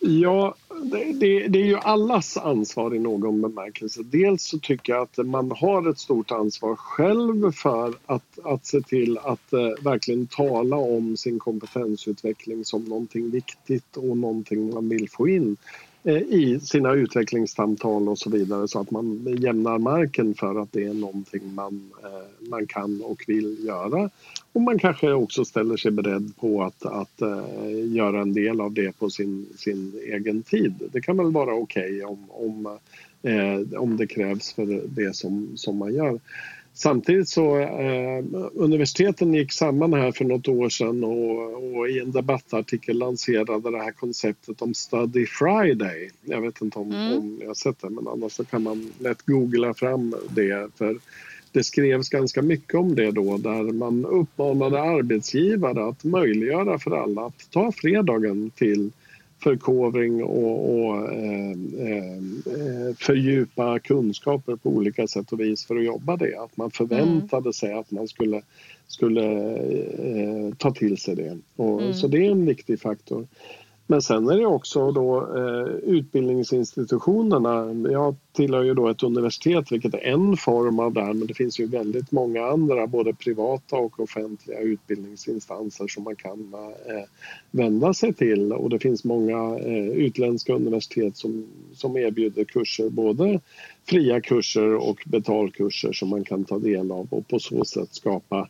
[0.00, 4.02] Ja, det, det, det, är ju allas ansvar i någon bemärkelse.
[4.02, 8.80] Dels så tycker jag att man har ett stort ansvar själv för att, att se
[8.80, 15.10] till att eh, verkligen tala om sin kompetensutveckling som någonting viktigt och någonting man vill
[15.10, 15.56] få in
[16.04, 20.84] Eh, i sina utvecklingssamtal och så vidare så att man jämnar marken för att det
[20.84, 24.10] är någonting man, eh, man kan och vill göra
[24.52, 28.72] och man kanske också ställer sig beredd på att, att eh, göra en del av
[28.72, 30.74] det på sin, sin egen tid.
[30.92, 32.78] Det kan väl vara okej okay om, om,
[33.76, 36.20] om det krävs för det som, som man gör.
[36.78, 42.12] Samtidigt så eh, universiteten gick samman här för något år sedan och, och, i en
[42.12, 46.10] debattartikel lanserade det här konceptet om Study Friday.
[46.24, 47.18] Jag vet inte om, mm.
[47.18, 50.70] om jag har sett det men annars så kan man lätt googla fram det.
[50.78, 50.98] För
[51.52, 57.26] det skrevs ganska mycket om det då där man uppmanade arbetsgivare att möjliggöra för alla
[57.26, 58.90] att ta fredagen till
[59.38, 66.16] förkovring och, och eh, eh, fördjupa kunskaper på olika sätt och vis för att jobba
[66.16, 66.38] det.
[66.38, 67.52] Att man förväntade mm.
[67.52, 68.42] sig att man skulle,
[68.86, 69.24] skulle
[69.86, 71.38] eh, ta till sig det.
[71.56, 71.94] Och, mm.
[71.94, 73.26] Så det är en viktig faktor.
[73.90, 77.90] Men sen är det också då eh, utbildningsinstitutionerna.
[77.90, 81.34] Jag tillhör ju då ett universitet vilket är en form av det här men det
[81.34, 86.54] finns ju väldigt många andra både privata och offentliga utbildningsinstanser som man kan
[86.86, 87.04] eh,
[87.50, 93.40] vända sig till och det finns många eh, utländska universitet som, som erbjuder kurser både
[93.86, 98.38] fria kurser och betalkurser som man kan ta del av och på så sätt skapa
[98.38, 98.46] eh,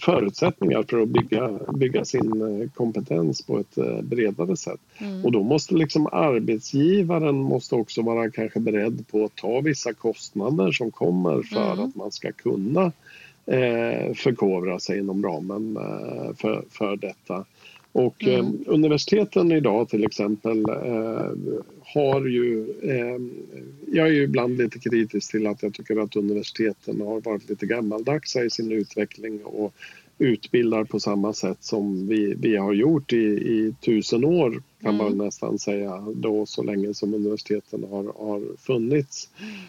[0.00, 4.80] förutsättningar för att bygga, bygga sin eh, kompetens på ett eh, bredare sätt.
[4.98, 5.24] Mm.
[5.24, 10.72] Och då måste liksom arbetsgivaren måste också vara kanske beredd på att ta vissa kostnader
[10.72, 11.84] som kommer för mm.
[11.84, 12.92] att man ska kunna
[13.46, 17.44] eh, förkovra sig inom ramen eh, för, för detta.
[17.92, 18.40] Och mm.
[18.40, 21.30] eh, universiteten idag till exempel eh,
[21.94, 22.74] har ju...
[22.82, 23.18] Eh,
[23.86, 27.66] jag är ju ibland lite kritisk till att jag tycker att universiteten har varit lite
[27.66, 29.74] gammaldags i sin utveckling och
[30.18, 35.06] utbildar på samma sätt som vi, vi har gjort i, i tusen år kan mm.
[35.06, 39.28] man nästan säga då så länge som universiteten har, har funnits.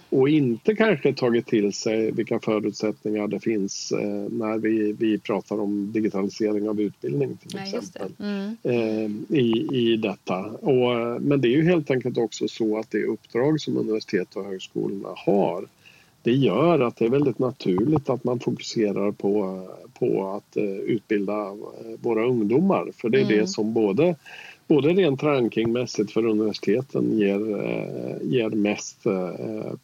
[0.10, 5.60] Och inte kanske tagit till sig vilka förutsättningar det finns eh, när vi, vi pratar
[5.60, 8.12] om digitalisering av utbildning till Nej, exempel.
[8.18, 8.24] Det.
[8.24, 8.56] Mm.
[8.64, 10.46] Eh, i, i detta.
[10.46, 14.46] Och, men det är ju helt enkelt också så att det uppdrag som universitet och
[14.46, 15.66] högskolorna har
[16.24, 21.58] det gör att det är väldigt naturligt att man fokuserar på, på att uh, utbilda
[22.02, 22.92] våra ungdomar.
[22.96, 23.38] För det är mm.
[23.38, 24.16] det som både,
[24.68, 29.04] både rent rankingmässigt för universiteten ger, uh, ger mest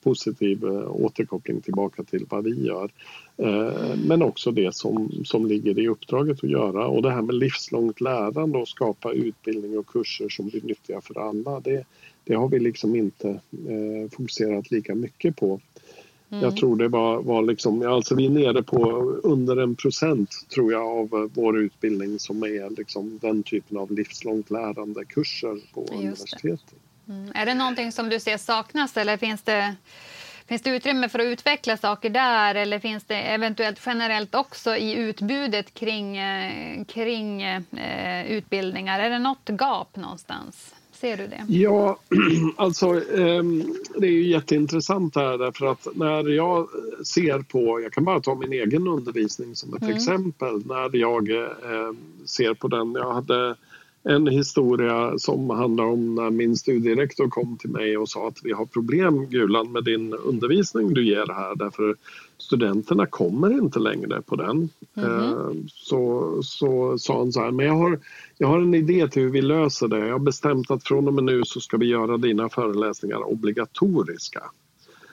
[0.03, 2.89] positiv återkoppling tillbaka till vad vi gör.
[4.07, 6.87] Men också det som, som ligger i uppdraget att göra.
[6.87, 11.27] Och det här med livslångt lärande och skapa utbildning och kurser som blir nyttiga för
[11.27, 11.59] alla.
[11.59, 11.85] Det,
[12.23, 13.39] det har vi liksom inte
[14.11, 15.59] fokuserat lika mycket på.
[16.29, 16.43] Mm.
[16.43, 18.79] Jag tror det var, var liksom, alltså vi är nere på
[19.23, 24.51] under en procent tror jag av vår utbildning som är liksom den typen av livslångt
[24.51, 26.73] lärande kurser på universitetet.
[27.07, 27.31] Mm.
[27.35, 29.75] Är det någonting som du ser saknas eller finns det,
[30.45, 34.93] finns det utrymme för att utveckla saker där eller finns det eventuellt generellt också i
[34.93, 38.99] utbudet kring, eh, kring eh, utbildningar?
[38.99, 40.74] Är det något gap någonstans?
[41.05, 41.45] Ser du det?
[41.47, 41.99] Ja,
[42.55, 42.87] alltså
[43.17, 43.63] ehm,
[43.97, 46.67] det är ju jätteintressant här därför att när jag
[47.05, 49.95] ser på, jag kan bara ta min egen undervisning som ett mm.
[49.95, 53.55] exempel, när jag ehm, ser på den, jag hade
[54.09, 58.51] en historia som handlar om när min studierektor kom till mig och sa att vi
[58.51, 61.95] har problem Gulan med din undervisning du ger här därför
[62.37, 64.69] studenterna kommer inte längre på den.
[64.95, 65.67] Mm.
[65.67, 67.99] Så, så sa han så här, men jag har,
[68.37, 69.99] jag har en idé till hur vi löser det.
[69.99, 74.43] Jag har bestämt att från och med nu så ska vi göra dina föreläsningar obligatoriska.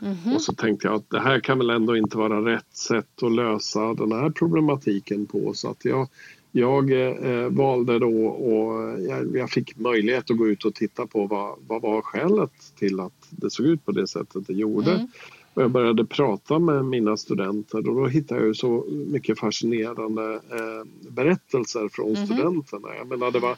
[0.03, 0.35] Mm.
[0.35, 3.33] Och så tänkte jag att det här kan väl ändå inte vara rätt sätt att
[3.33, 6.09] lösa den här problematiken på så att jag
[6.53, 11.27] jag eh, valde då och jag, jag, fick möjlighet att gå ut och titta på
[11.27, 14.91] vad, vad var skälet till att det såg ut på det sättet det gjorde.
[14.91, 15.07] Mm.
[15.55, 21.11] Och jag började prata med mina studenter och då hittade jag så mycket fascinerande eh,
[21.11, 22.27] berättelser från mm.
[22.27, 22.89] studenterna.
[22.99, 23.57] Jag menar, det var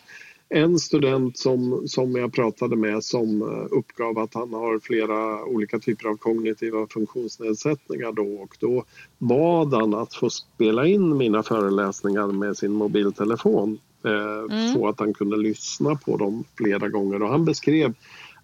[0.48, 5.78] en student som, som jag pratade med som eh, uppgav att han har flera olika
[5.78, 8.84] typer av kognitiva funktionsnedsättningar då och då
[9.18, 14.74] bad han att få spela in mina föreläsningar med sin mobiltelefon eh, mm.
[14.74, 17.94] så att han kunde lyssna på dem flera gånger och han beskrev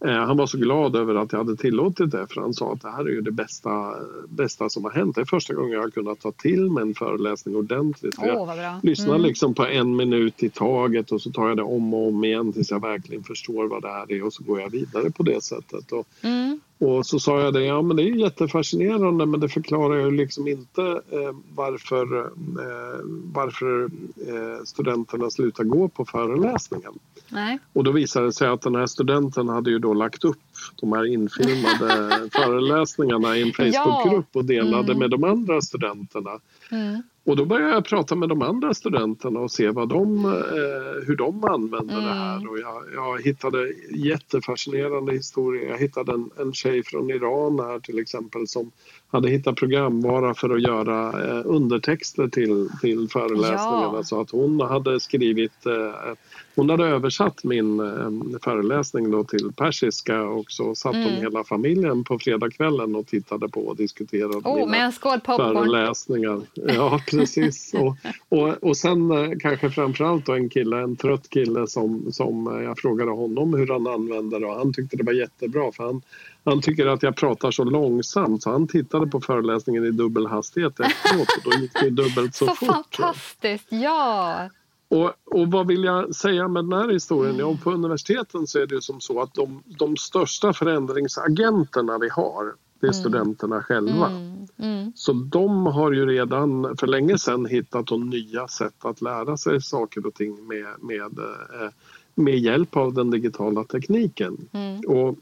[0.05, 2.91] han var så glad över att jag hade tillåtit det för han sa att det
[2.91, 3.95] här är ju det bästa,
[4.29, 5.15] bästa som har hänt.
[5.15, 8.19] Det är första gången jag har kunnat ta till mig en föreläsning ordentligt.
[8.19, 9.27] Oh, jag lyssnar mm.
[9.27, 12.53] liksom på en minut i taget och så tar jag det om och om igen
[12.53, 15.45] tills jag verkligen förstår vad det här är och så går jag vidare på det
[15.45, 15.93] sättet.
[15.93, 16.61] Och, mm.
[16.81, 20.49] Och så sa jag det, ja men det är jättefascinerande men det förklarar ju liksom
[20.49, 23.01] inte eh, varför, eh,
[23.33, 23.85] varför
[24.29, 26.93] eh, studenterna slutar gå på föreläsningen.
[27.29, 27.59] Nej.
[27.73, 30.39] Och då visade det sig att den här studenten hade ju då lagt upp
[30.81, 34.99] de här infilmade föreläsningarna i en Facebookgrupp och delade mm.
[34.99, 36.41] med de andra studenterna.
[36.71, 37.03] Mm.
[37.25, 41.17] Och då började jag prata med de andra studenterna och se vad de, eh, hur
[41.17, 42.07] de använder mm.
[42.07, 42.51] det här.
[42.51, 45.71] Och jag, jag, hittade jättefascinerande historier.
[45.71, 48.71] Jag hittade en, en tjej från Iran här till exempel som
[49.11, 53.93] hade hittat programvara för att göra eh, undertexter till, till föreläsningarna.
[53.95, 54.03] Ja.
[54.05, 56.15] Så att hon hade skrivit eh,
[56.55, 61.09] hon hade översatt min eh, föreläsning då till persiska och så satt mm.
[61.09, 64.93] hon hela familjen på fredagskvällen och tittade på och diskuterade oh, mina
[65.27, 66.41] föreläsningar.
[66.55, 67.75] Ja, precis.
[67.75, 67.97] och,
[68.29, 73.11] och, och sen kanske framförallt då en kille, en trött kille som, som jag frågade
[73.11, 76.03] honom hur han använde det och han tyckte det var jättebra för han,
[76.45, 80.81] han tycker att jag pratar så långsamt så han tittade på föreläsningen i dubbel hastighet
[80.81, 82.69] efteråt och då gick det dubbelt så, så fort.
[82.69, 84.49] Fantastiskt, ja!
[84.89, 87.37] Och, och vad vill jag säga med den här historien?
[87.39, 92.53] Ja, på universiteten så är det som så att de, de största förändringsagenterna vi har
[92.81, 93.01] det är mm.
[93.01, 94.07] studenterna själva.
[94.07, 94.47] Mm.
[94.59, 94.93] Mm.
[94.95, 100.07] Så de har ju redan för länge sedan hittat nya sätt att lära sig saker
[100.07, 101.71] och ting med, med, eh,
[102.15, 104.37] med hjälp av den digitala tekniken.
[104.53, 104.81] Mm.
[104.81, 105.19] Och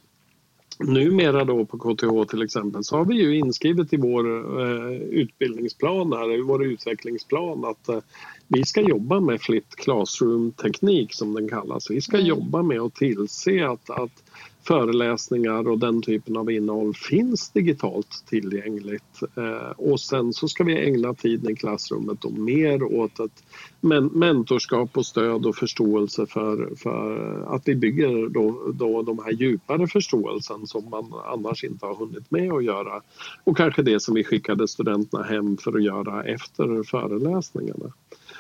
[0.78, 4.26] numera då på KTH till exempel så har vi ju inskrivet i vår
[4.60, 7.98] eh, utbildningsplan här, i vår utvecklingsplan att eh,
[8.48, 11.90] vi ska jobba med flipped classroom-teknik som den kallas.
[11.90, 12.28] Vi ska mm.
[12.28, 14.22] jobba med att tillse att, att
[14.68, 19.22] föreläsningar och den typen av innehåll finns digitalt tillgängligt.
[19.36, 23.44] Eh, och sen så ska vi ägna tiden i klassrummet och mer åt ett
[24.12, 29.86] mentorskap och stöd och förståelse för, för att vi bygger då, då de här djupare
[29.86, 33.02] förståelsen som man annars inte har hunnit med att göra.
[33.44, 37.92] Och kanske det som vi skickade studenterna hem för att göra efter föreläsningarna.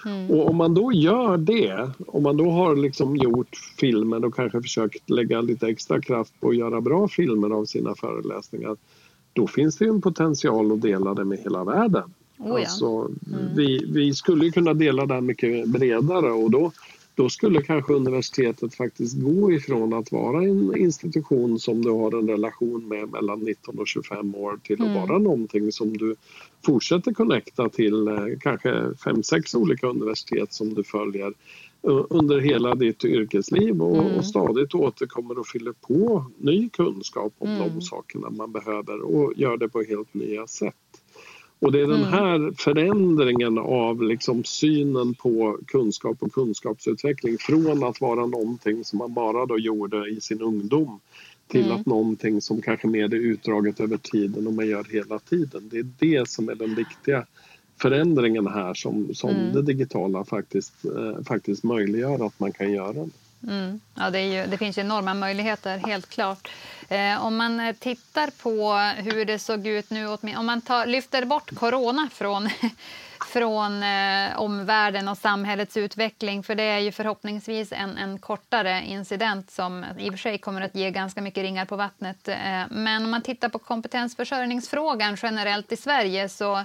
[0.06, 0.30] Mm.
[0.30, 4.62] Och om man då gör det, om man då har liksom gjort filmer och kanske
[4.62, 8.76] försökt lägga lite extra kraft på att göra bra filmer av sina föreläsningar,
[9.32, 12.14] då finns det ju en potential att dela det med hela världen.
[12.38, 12.58] Oh ja.
[12.58, 13.54] alltså, mm.
[13.56, 16.72] vi, vi skulle kunna dela det mycket bredare och då
[17.18, 22.28] då skulle kanske universitetet faktiskt gå ifrån att vara en institution som du har en
[22.28, 25.08] relation med mellan 19 och 25 år till att mm.
[25.08, 26.16] vara någonting som du
[26.66, 31.32] fortsätter connecta till eh, kanske fem sex olika universitet som du följer
[32.10, 34.16] under hela ditt yrkesliv och, mm.
[34.16, 37.68] och stadigt återkommer och fyller på ny kunskap om mm.
[37.68, 40.74] de sakerna man behöver och gör det på helt nya sätt.
[41.60, 42.12] Och det är den mm.
[42.12, 49.14] här förändringen av liksom synen på kunskap och kunskapsutveckling från att vara någonting som man
[49.14, 51.00] bara då gjorde i sin ungdom
[51.46, 51.76] till mm.
[51.76, 55.68] att någonting som kanske mer är utdraget över tiden och man gör hela tiden.
[55.70, 57.26] Det är det som är den viktiga
[57.80, 59.52] förändringen här som, som mm.
[59.52, 63.08] det digitala faktiskt, eh, faktiskt möjliggör att man kan göra.
[63.46, 63.80] Mm.
[63.94, 66.48] Ja, det, ju, det, finns enorma möjligheter, helt klart.
[66.88, 68.72] Eh, om man eh, tittar på
[69.02, 72.48] hur det såg ut nu, om man tar, lyfter bort corona från,
[73.32, 79.50] från eh, omvärlden och samhällets utveckling, för det är ju förhoppningsvis en, en, kortare incident
[79.50, 82.28] som i och för sig kommer att ge ganska mycket ringar på vattnet.
[82.28, 86.64] Eh, men om man tittar på kompetensförsörjningsfrågan generellt i Sverige så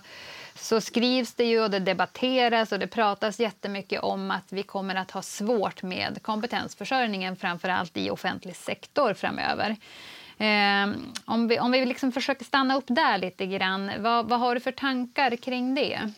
[0.55, 4.95] så skrivs det ju och det debatteras och det pratas jättemycket om att vi kommer
[4.95, 9.75] att ha svårt med kompetensförsörjningen, framför allt i offentlig sektor framöver.
[10.37, 10.93] Ehm,
[11.25, 14.61] om vi, om vi liksom försöker stanna upp där lite grann, vad, vad har du
[14.61, 16.11] för tankar kring det?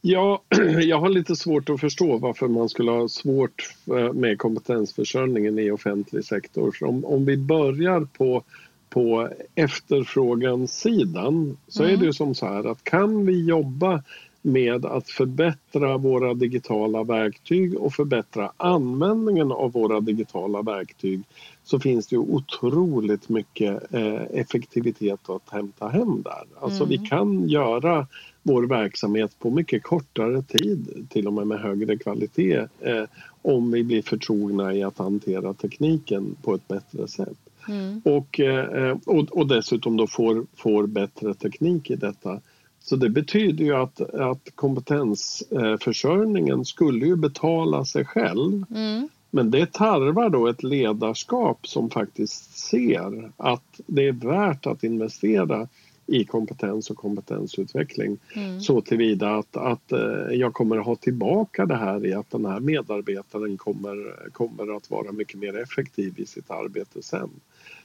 [0.00, 0.42] Ja,
[0.80, 5.70] jag har lite svårt att förstå varför man skulle ha svårt eh, med kompetensförsörjningen i
[5.70, 6.76] offentlig sektor.
[6.80, 8.42] Om, om vi börjar på
[8.90, 11.94] på efterfrågansidan så mm.
[11.94, 14.02] är det ju som så här att kan vi jobba
[14.42, 21.22] med att förbättra våra digitala verktyg och förbättra användningen av våra digitala verktyg
[21.64, 26.44] så finns det ju otroligt mycket eh, effektivitet att hämta hem där.
[26.60, 26.88] Alltså mm.
[26.88, 28.06] vi kan göra
[28.42, 33.04] vår verksamhet på mycket kortare tid, till och med med högre kvalitet eh,
[33.42, 37.38] om vi blir förtrogna i att hantera tekniken på ett bättre sätt.
[37.68, 38.00] Mm.
[38.04, 42.40] Och, eh, och, och, dessutom då får, får bättre teknik i detta.
[42.80, 48.64] Så det betyder ju att, att kompetensförsörjningen skulle ju betala sig själv.
[48.70, 49.08] Mm.
[49.30, 55.68] Men det tarvar då ett ledarskap som faktiskt ser att det är värt att investera
[56.10, 58.60] i kompetens och kompetensutveckling mm.
[58.60, 59.98] så tillvida att, att eh,
[60.32, 64.90] jag kommer att ha tillbaka det här i att den här medarbetaren kommer, kommer att
[64.90, 67.30] vara mycket mer effektiv i sitt arbete sen.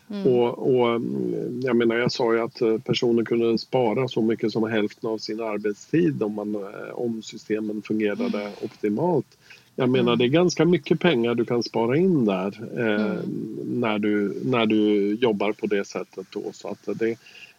[0.10, 0.28] Mm.
[0.28, 1.01] Och, och,
[1.62, 5.18] jag menar, jag sa ju att eh, personer kunde spara så mycket som hälften av
[5.18, 8.53] sin arbetstid om, man, eh, om systemen fungerade mm.
[8.62, 9.38] optimalt.
[9.76, 10.18] Jag menar, mm.
[10.18, 13.20] det är ganska mycket pengar du kan spara in där eh, mm.
[13.66, 16.28] när, du, när du jobbar på det sättet.
[16.30, 16.41] Då.
[16.53, 17.18] Så att det,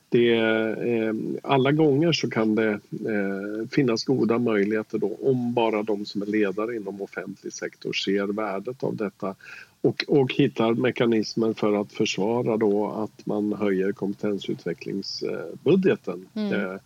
[0.08, 6.04] det, eh, alla gånger så kan det eh, finnas goda möjligheter då om bara de
[6.04, 9.34] som är ledare inom offentlig sektor ser värdet av detta
[9.80, 16.28] och, och hittar mekanismer för att försvara då att man höjer kompetensutvecklingsbudgeten.
[16.34, 16.78] Mm.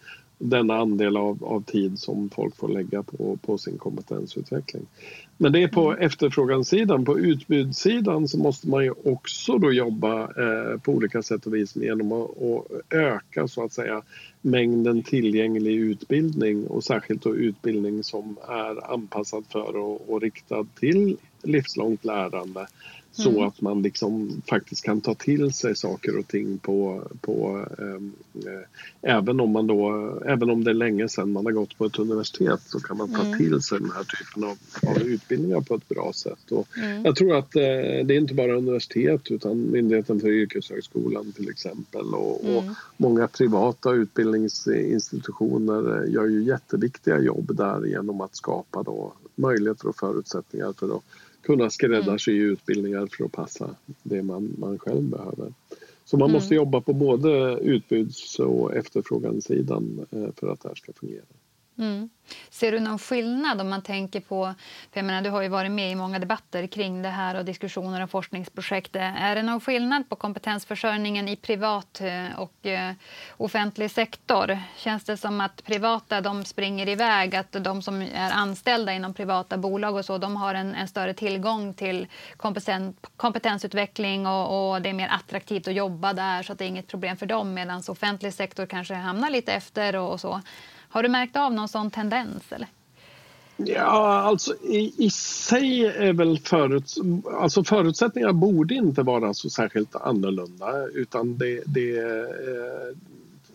[0.43, 4.86] Denna andel av, av tid som folk får lägga på, på sin kompetensutveckling.
[5.36, 6.07] Men det är på mm.
[6.07, 7.05] efterfrågansidan.
[7.05, 11.76] På utbudssidan så måste man ju också då jobba eh, på olika sätt och vis
[11.76, 14.03] genom att, att, öka så att säga
[14.41, 21.16] mängden tillgänglig utbildning och särskilt då utbildning som är anpassad för och, och riktad till
[21.43, 22.66] livslångt lärande
[23.22, 23.48] Så mm.
[23.48, 28.60] att man liksom faktiskt kan ta till sig saker och ting på, på ehm, eh,
[29.02, 29.90] även om man då,
[30.26, 33.14] även om det är länge sedan man har gått på ett universitet så kan man
[33.14, 33.38] ta mm.
[33.38, 34.58] till sig den här typen av,
[34.90, 36.52] av utbildningar på ett bra sätt.
[36.52, 37.04] Och mm.
[37.04, 37.62] Jag tror att eh,
[38.04, 42.74] det är inte bara universitet utan Myndigheten för yrkeshögskolan till exempel och, och mm.
[42.96, 50.72] många privata utbildningsinstitutioner gör ju jätteviktiga jobb där genom att skapa då möjligheter och förutsättningar
[50.72, 51.04] för att
[51.43, 52.53] kunna skräddarsy mm.
[52.53, 55.53] utbildningar för att passa det man, man själv behöver.
[56.05, 56.32] Så man mm.
[56.32, 61.22] måste jobba på både utbuds och efterfrågansidan eh, för att det här ska fungera.
[61.78, 62.10] Mm.
[62.50, 64.54] Ser du någon skillnad om man tänker på,
[64.92, 67.44] för jag menar, du har ju varit med i många debatter kring det här och
[67.44, 68.96] diskussioner och forskningsprojekt.
[68.96, 72.92] Är det någon skillnad på kompetensförsörjningen i privat eh, och eh,
[73.36, 74.58] offentlig sektor?
[74.76, 79.58] Känns det som att privata de springer iväg, att de som är anställda inom privata
[79.58, 82.06] bolag och så, de har en, en större tillgång till
[82.36, 86.68] kompetens, kompetensutveckling och, och, det är mer attraktivt att jobba där så att det är
[86.68, 90.40] inget problem för dem medan offentlig sektor kanske hamnar lite efter och, och så.
[90.91, 92.53] Har du märkt av någon sån tendens?
[92.53, 92.68] Eller?
[93.66, 96.95] Ja, alltså i, i sig är väl förut,
[97.41, 102.97] alltså förutsättningarna borde inte vara så särskilt annorlunda utan det, det, eh,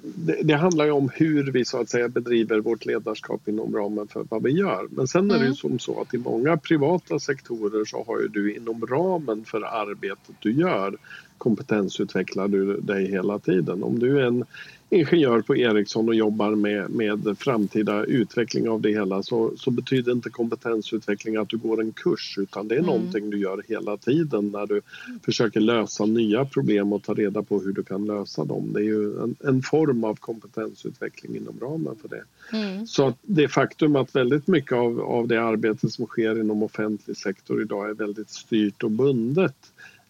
[0.01, 4.07] det, det, handlar ju om hur vi så att säga bedriver vårt ledarskap inom ramen
[4.07, 4.87] för vad vi gör.
[4.89, 5.55] Men sen är det ju mm.
[5.55, 10.35] som så att i många privata sektorer så har ju du inom ramen för arbetet
[10.39, 10.97] du gör
[11.37, 13.83] kompetensutvecklar du dig hela tiden.
[13.83, 14.45] Om du är en
[14.89, 20.11] ingenjör på Ericsson och jobbar med, med framtida utveckling av det hela så, så betyder
[20.11, 22.89] inte kompetensutveckling att du går en kurs utan det är mm.
[22.89, 24.81] någonting du gör hela tiden när du
[25.25, 28.73] försöker lösa nya problem och ta reda på hur du kan lösa dem.
[28.73, 32.23] Det är ju en, en form av kompetensutveckling inom ramen för det.
[32.57, 32.87] Mm.
[32.87, 37.17] Så att det faktum att väldigt mycket av, av det arbete som sker inom offentlig
[37.17, 39.55] sektor idag är väldigt styrt och bundet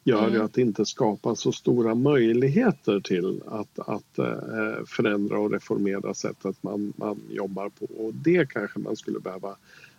[0.05, 0.33] gör mm.
[0.33, 6.13] ju att det inte skapas så stora möjligheter till att, att eh, förändra och reformera
[6.13, 7.85] sättet man, man jobbar på.
[7.85, 9.55] Och det kanske man skulle behöva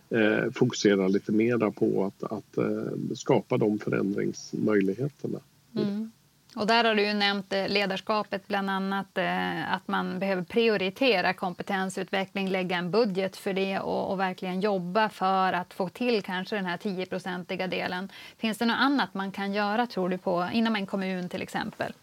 [0.09, 5.39] eh, fokusera lite mera på att, att eh, skapa de förändringsmöjligheterna.
[5.75, 6.11] Mm.
[6.57, 11.33] Och där har du ju nämnt eh, ledarskapet, bland annat eh, att man behöver prioritera
[11.33, 16.55] kompetensutveckling, lägga en budget för det och, och verkligen jobba för att få till kanske
[16.55, 18.09] den här 10-procentiga delen.
[18.37, 21.93] Finns det något annat man kan göra, tror du, på, inom en kommun till exempel?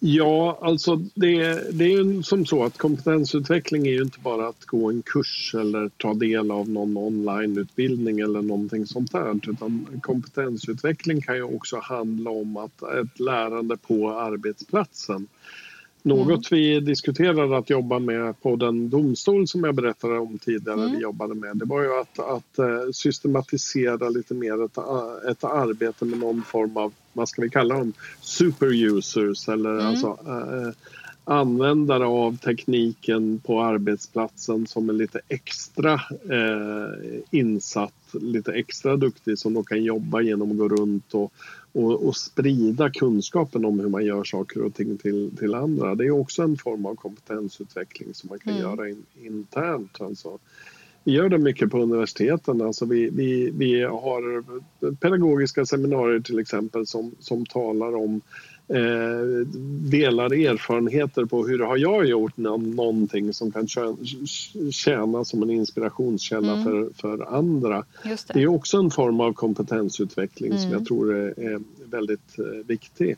[0.00, 1.42] Ja, alltså det,
[1.72, 5.54] det är ju som så att kompetensutveckling är ju inte bara att gå en kurs
[5.54, 9.50] eller ta del av någon onlineutbildning eller någonting sånt där.
[9.50, 15.26] Utan kompetensutveckling kan ju också handla om att ett lärande på arbetsplatsen.
[16.08, 16.62] Något mm.
[16.62, 20.92] vi diskuterade att jobba med på den domstol som jag berättade om tidigare mm.
[20.92, 24.78] vi jobbade med det var ju att, att eh, systematisera lite mer ett,
[25.30, 29.86] ett arbete med någon form av, vad ska vi kalla dem, superusers eller mm.
[29.86, 30.72] alltså äh,
[31.24, 35.94] användare av tekniken på arbetsplatsen som är lite extra
[36.30, 41.32] eh, insatt, lite extra duktig som då kan jobba genom att gå runt och
[41.78, 45.94] och, och, sprida kunskapen om hur man gör saker och ting till, till andra.
[45.94, 48.62] Det är också en form av kompetensutveckling som man kan mm.
[48.62, 50.00] göra in, internt.
[50.00, 50.38] Alltså.
[51.04, 52.62] Vi gör det mycket på universiteten.
[52.62, 54.44] Alltså vi, vi, vi har
[54.94, 58.20] pedagogiska seminarier till exempel som, som talar om
[58.68, 59.46] eh,
[59.90, 63.66] delar erfarenheter på hur har jag gjort någonting som kan
[64.70, 66.64] tjäna som en inspirationskälla mm.
[66.64, 67.84] för, för andra.
[68.02, 68.24] Det.
[68.34, 68.42] det.
[68.42, 70.62] är också en form av kompetensutveckling mm.
[70.62, 71.60] som jag tror är,
[71.90, 73.16] väldigt eh, viktig.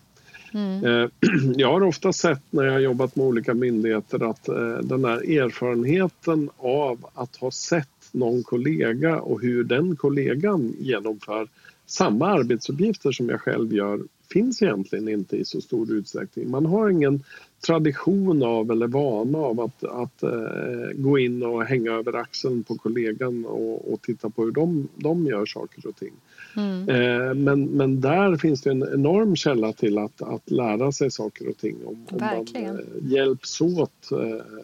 [0.54, 0.84] Mm.
[0.84, 1.08] Eh,
[1.56, 4.44] jag har ofta sett när jag har jobbat med olika myndigheter att
[4.82, 11.48] den här erfarenheten av att ha sett någon kollega och hur den kollegan genomför
[11.86, 14.00] samma arbetsuppgifter som jag själv gör
[14.32, 16.50] finns egentligen inte i så stor utsträckning.
[16.50, 17.22] Man har ingen
[17.66, 22.74] tradition av eller vana av att, att uh, gå in och hänga över axeln på
[22.74, 26.12] kollegan och, och titta på hur de, de gör saker och ting.
[26.56, 26.88] Mm.
[26.88, 31.48] Uh, men, men där finns det en enorm källa till att, att lära sig saker
[31.48, 34.10] och ting om, om man uh, hjälps åt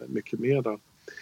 [0.07, 0.77] mycket mera.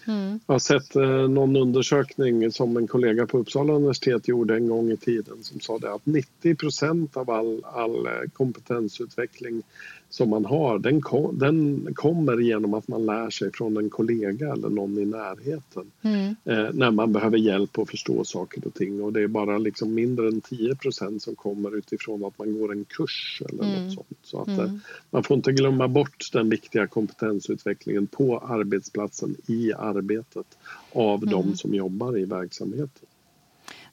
[0.08, 0.40] Mm.
[0.48, 4.92] Jag har sett eh, någon undersökning som en kollega på Uppsala universitet gjorde en gång
[4.92, 9.64] i tiden som sa det att 90 procent av all, all eh, kompetensutveckling
[10.16, 14.54] som man har den, kom, den kommer genom att man lär sig från en kollega
[14.54, 15.92] eller någon i närheten.
[16.02, 16.36] Mm.
[16.46, 19.94] Eh, när man behöver hjälp att förstå saker och ting och det är bara liksom
[19.94, 23.84] mindre än 10% som kommer utifrån att man går en kurs eller mm.
[23.84, 24.18] något sånt.
[24.24, 24.66] Så att, mm.
[24.66, 24.72] eh,
[25.10, 30.58] man får inte glömma bort den viktiga kompetensutvecklingen på arbetsplatsen i arbetet
[30.92, 31.56] av de mm.
[31.56, 33.08] som jobbar i verksamheten.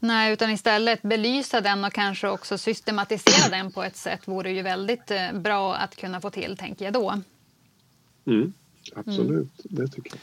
[0.05, 4.63] Nej, utan istället belysa den och kanske också systematisera den på ett sätt vore ju
[4.63, 7.21] väldigt eh, bra att kunna få till, tänker jag då.
[8.27, 8.53] Mm,
[8.95, 9.49] absolut, mm.
[9.85, 10.21] det tycker jag.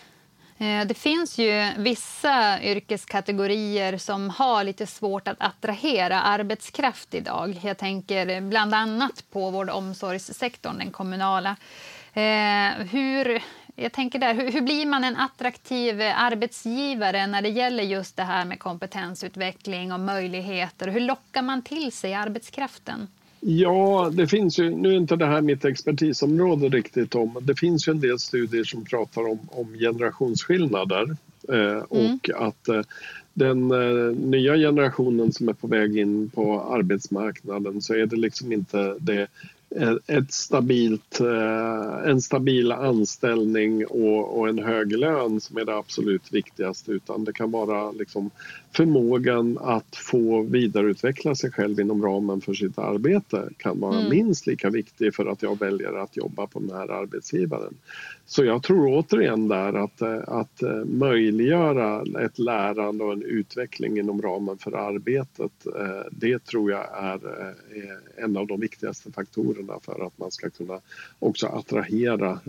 [0.82, 7.60] Eh, det finns ju vissa yrkeskategorier som har lite svårt att attrahera arbetskraft idag.
[7.64, 11.56] Jag tänker bland annat på vård och omsorgssektorn, den kommunala.
[12.14, 13.42] Eh, hur,
[13.82, 18.24] jag tänker där, hur, hur, blir man en attraktiv arbetsgivare när det gäller just det
[18.24, 20.88] här med kompetensutveckling och möjligheter?
[20.88, 23.08] Hur lockar man till sig arbetskraften?
[23.42, 27.88] Ja, det finns ju, nu är inte det här mitt expertisområde riktigt om, det finns
[27.88, 31.16] ju en del studier som pratar om, om generationsskillnader
[31.50, 31.84] eh, mm.
[31.90, 32.82] och att eh,
[33.34, 38.52] den eh, nya generationen som är på väg in på arbetsmarknaden så är det liksom
[38.52, 39.28] inte det
[40.08, 46.34] ett stabilt, eh, en stabil anställning och, och, en hög lön som är det absolut
[46.34, 48.32] viktigaste utan det kan vara liksom
[48.72, 54.10] förmågan att få vidareutveckla sig själv inom ramen för sitt arbete kan vara mm.
[54.10, 57.74] minst lika viktig för att jag väljer att jobba på den här arbetsgivaren.
[58.26, 63.98] Så jag tror återigen där att, eh, att eh, möjliggöra ett lärande och en utveckling
[63.98, 67.20] inom ramen för arbetet eh, det tror jag är
[68.18, 70.80] en av de viktigaste faktorerna för att man ska kunna
[71.20, 72.40] också attrahera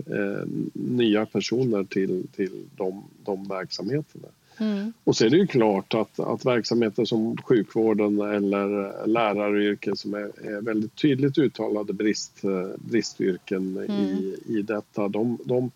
[0.73, 4.27] nya personer till, till de, de verksamheterna.
[4.61, 4.93] Mm.
[5.03, 10.47] Och så är det ju klart att, att verksamheter som sjukvården eller läraryrken som är,
[10.47, 12.41] är väldigt tydligt uttalade brist,
[12.75, 13.91] bristyrken mm.
[13.91, 15.71] i, i detta, de, de,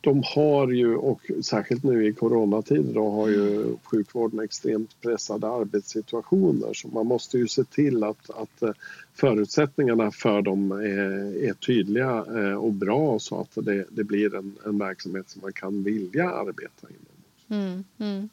[0.00, 6.74] de har ju, och särskilt nu i coronatider, då har ju sjukvården extremt pressade arbetssituationer
[6.74, 8.76] så man måste ju se till att, att
[9.14, 14.56] förutsättningarna för dem är, är tydliga eh, och bra så att det, det blir en,
[14.66, 17.09] en verksamhet som man kan vilja arbeta inom.
[17.50, 18.28] Mm, mm.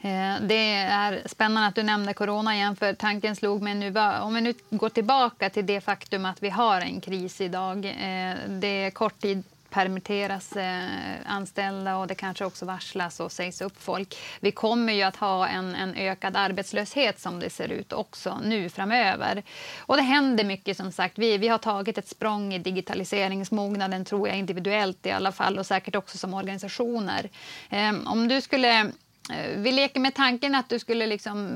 [0.00, 3.98] Eh, det är spännande att du nämner corona igen, för tanken slog mig nu...
[3.98, 7.84] Om vi nu går tillbaka till det faktum att vi har en kris idag.
[7.84, 13.60] Eh, det är kort tid permitteras eh, anställda och det kanske också varslas och sägs
[13.60, 14.18] upp folk.
[14.40, 18.68] Vi kommer ju att ha en, en, ökad arbetslöshet som det ser ut också nu
[18.68, 19.42] framöver.
[19.78, 21.18] Och det händer mycket som sagt.
[21.18, 25.66] Vi, vi har tagit ett språng i digitaliseringsmognaden tror jag individuellt i alla fall och
[25.66, 27.30] säkert också som organisationer.
[27.70, 31.48] Eh, om du skulle eh, vi leker med tanken att du skulle liksom,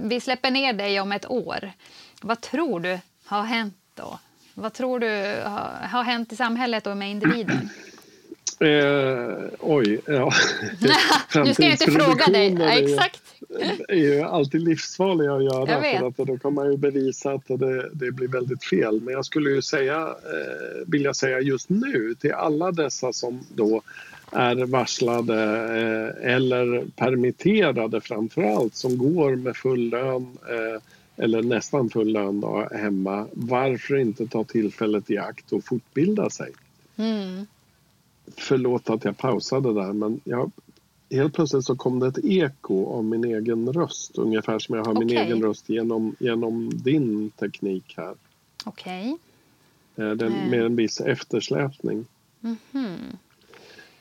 [0.00, 1.72] vi släpper ner dig om ett år.
[2.20, 4.18] Vad tror du har hänt då?
[4.58, 5.40] Vad tror du
[5.88, 7.60] har, hänt i samhället och med individer?
[8.60, 10.32] Eh, oj, ja.
[11.44, 12.56] nu ska jag inte fråga dig.
[12.58, 13.22] Ja, exakt.
[13.88, 17.90] är ju alltid livsfarliga att göra för att då kan man ju bevisa att det,
[17.92, 19.00] det blir väldigt fel.
[19.00, 23.82] Men jag skulle ju säga, eh, vilja säga just nu till alla dessa som då
[24.32, 30.80] är varslade eh, eller permitterade framför allt som går med full lön eh,
[31.16, 33.26] eller nästan full lön då, hemma.
[33.32, 36.52] Varför inte ta tillfället i akt och fortbilda sig?
[36.96, 37.46] Mm.
[38.36, 40.50] Förlåt att jag pausade där men jag,
[41.10, 44.92] helt plötsligt så kom det ett eko av min egen röst ungefär som jag hör
[44.92, 45.04] okay.
[45.04, 48.14] min egen röst genom, genom din teknik här.
[48.64, 49.18] Okej.
[49.96, 50.10] Okay.
[50.10, 52.06] Eh, med en viss eftersläpning.
[52.42, 53.16] Mm -hmm.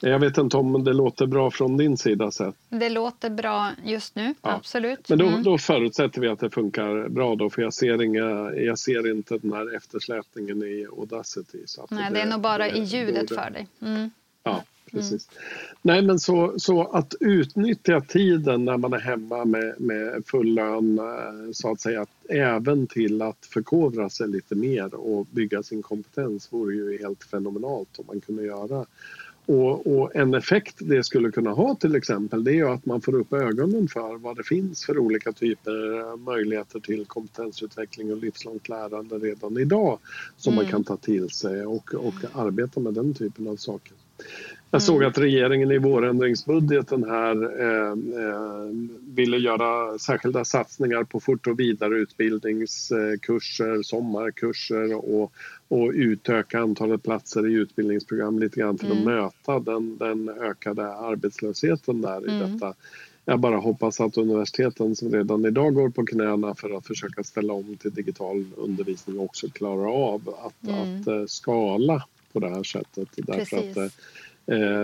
[0.09, 2.55] Jag vet inte om det låter bra från din sida sett.
[2.69, 4.51] Det låter bra just nu, ja.
[4.51, 5.09] absolut.
[5.09, 5.43] Men då, mm.
[5.43, 9.37] då, förutsätter vi att det funkar bra då för jag ser, inga, jag ser inte
[9.37, 11.57] den här eftersläpningen i Audacity.
[11.65, 13.41] Så Nej, det, det är nog bara i ljudet borde...
[13.41, 13.67] för dig.
[13.81, 14.09] Mm.
[14.43, 15.29] Ja, precis.
[15.31, 15.45] Mm.
[15.81, 20.99] Nej, men så, så att utnyttja tiden när man är hemma med, med full lön
[20.99, 26.53] eh, så att säga, även till att förkovra sig lite mer och bygga sin kompetens
[26.53, 28.85] vore ju helt fenomenalt om man kunde göra
[29.45, 33.15] och, och, en effekt det skulle kunna ha till exempel det är att man får
[33.15, 38.69] upp ögonen för vad det finns för olika typer av möjligheter till kompetensutveckling och livslångt
[38.69, 39.99] lärande redan idag
[40.37, 40.63] som mm.
[40.63, 43.93] man kan ta till sig och, och arbeta med den typen av saker.
[44.75, 45.09] Jag såg mm.
[45.09, 48.65] att regeringen i vårändringsbudgeten här eh, eh,
[49.15, 55.33] ville göra särskilda satsningar på fort och vidareutbildningskurser, sommarkurser och,
[55.67, 58.97] och utöka antalet platser i utbildningsprogram lite grann för mm.
[58.97, 62.51] att möta den, den ökade arbetslösheten där i mm.
[62.51, 62.73] detta.
[63.25, 67.53] Jag bara hoppas att universiteten som redan idag går på knäna för att försöka ställa
[67.53, 71.01] om till digital undervisning också klarar av att, mm.
[71.01, 73.09] att uh, skala på det här sättet.
[73.15, 73.89] Därför att, uh, eh,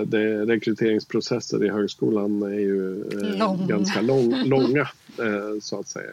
[0.05, 3.67] det, rekryteringsprocesser i högskolan är ju eh, Lång.
[3.67, 4.89] ganska lång, långa
[5.19, 6.09] eh, så att säga.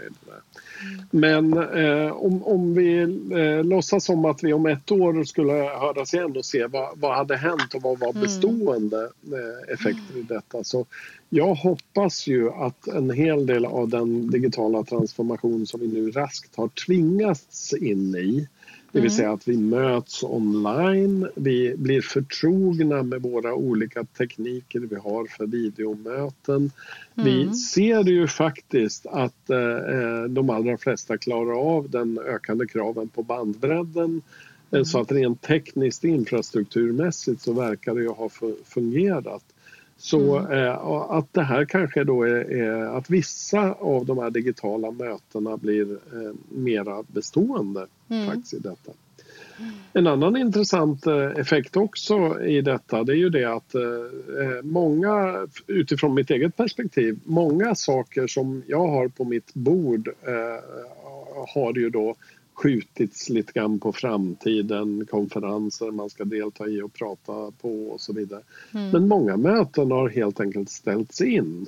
[1.11, 3.01] Men eh, om, om vi
[3.33, 7.17] eh, låtsas som att vi om ett år skulle höras igen och se vad, vad
[7.17, 8.23] hade hänt och vad var mm.
[8.23, 10.65] bestående eh, effekter i detta.
[10.65, 10.87] Så
[11.29, 16.57] jag hoppas ju att en hel del av den digitala transformation som vi nu raskt
[16.57, 18.49] har tvingats in i
[18.93, 19.17] det vill mm.
[19.17, 25.47] säga att vi möts online, vi blir förtrogna med våra olika tekniker vi har för
[25.47, 26.57] videomöten.
[26.57, 26.71] Mm.
[27.15, 33.23] Vi ser ju faktiskt att eh, de allra flesta klarar av den ökande kraven på
[33.23, 34.23] bandbredden.
[34.71, 34.85] Eh, mm.
[34.85, 38.31] Så att rent tekniskt infrastrukturmässigt så verkar det ju ha
[38.65, 39.45] fungerat.
[39.99, 40.53] Så mm.
[40.53, 45.57] eh, att det här kanske då är, är, att vissa av de här digitala mötena
[45.57, 48.27] blir eh, mera bestående mm.
[48.27, 48.93] faktiskt i detta.
[49.93, 54.63] En annan intressant eh, effekt också i detta det är ju det att eh, eh,
[54.63, 60.09] många, utifrån mitt eget perspektiv, många saker som jag har på mitt bord
[61.55, 62.15] har ju då
[62.59, 68.13] skjutits lite grann på framtiden, konferenser man ska delta i och prata på och så
[68.13, 68.43] vidare.
[68.75, 68.91] Mm.
[68.91, 71.67] Men många möten har helt enkelt ställts in.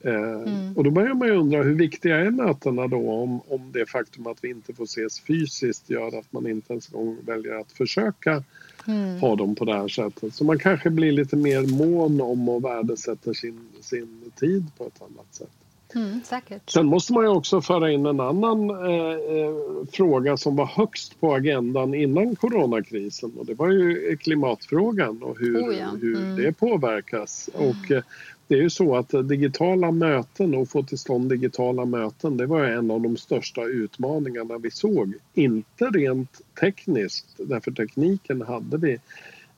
[0.00, 0.76] Eh, mm.
[0.76, 4.26] Och då börjar man ju undra hur viktiga är mötena då om, om det faktum
[4.26, 8.44] att vi inte får ses fysiskt gör att man inte ens gång väljer att försöka
[8.86, 9.20] mm.
[9.20, 10.34] ha dem på det här sättet.
[10.34, 15.02] Så man kanske blir lite mer mån om och värdesätter sin, sin tid på ett
[15.02, 15.65] annat sätt.
[15.94, 16.70] Mm, säkert.
[16.70, 19.54] Sen måste man ju också föra in en annan eh, eh,
[19.92, 25.58] fråga som var högst på agendan innan coronakrisen och det var ju klimatfrågan och hur,
[25.58, 25.90] oh ja.
[26.00, 26.36] hur mm.
[26.36, 27.50] det påverkas.
[27.54, 28.02] Och, eh,
[28.48, 32.64] det är ju så att digitala möten och få till stånd digitala möten det var
[32.64, 35.14] en av de största utmaningarna vi såg.
[35.34, 38.98] Inte rent tekniskt, därför tekniken hade vi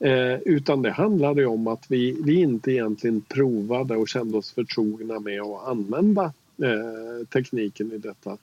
[0.00, 5.20] Eh, utan det handlade om att vi, vi inte egentligen provade och kände oss förtrogna
[5.20, 6.24] med att använda
[6.62, 8.36] eh, tekniken i detta.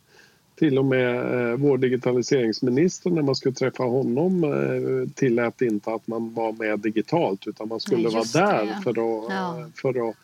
[0.56, 6.08] Till och med eh, vår digitaliseringsminister när man skulle träffa honom eh, tillät inte att
[6.08, 8.82] man var med digitalt utan man skulle Nej, vara där det.
[8.84, 9.70] för att, ja.
[9.76, 10.16] för att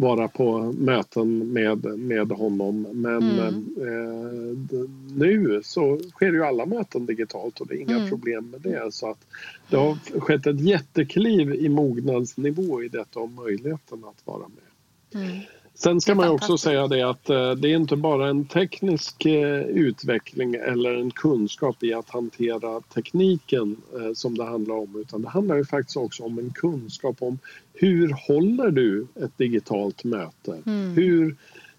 [0.00, 2.86] vara på möten med, med honom.
[2.92, 3.54] Men mm.
[3.76, 8.08] eh, nu så sker ju alla möten digitalt och det är inga mm.
[8.08, 8.94] problem med det.
[8.94, 9.26] Så att
[9.70, 15.22] det har skett ett jättekliv i mognadsnivå i detta och möjligheten att vara med.
[15.22, 15.38] Mm.
[15.80, 19.60] Sen ska man också säga det att eh, det är inte bara en teknisk eh,
[19.60, 25.28] utveckling eller en kunskap i att hantera tekniken eh, som det handlar om utan det
[25.28, 27.38] handlar ju faktiskt också om en kunskap om
[27.74, 30.62] hur håller du ett digitalt möte?
[30.66, 30.92] Mm.
[30.94, 31.36] Hur,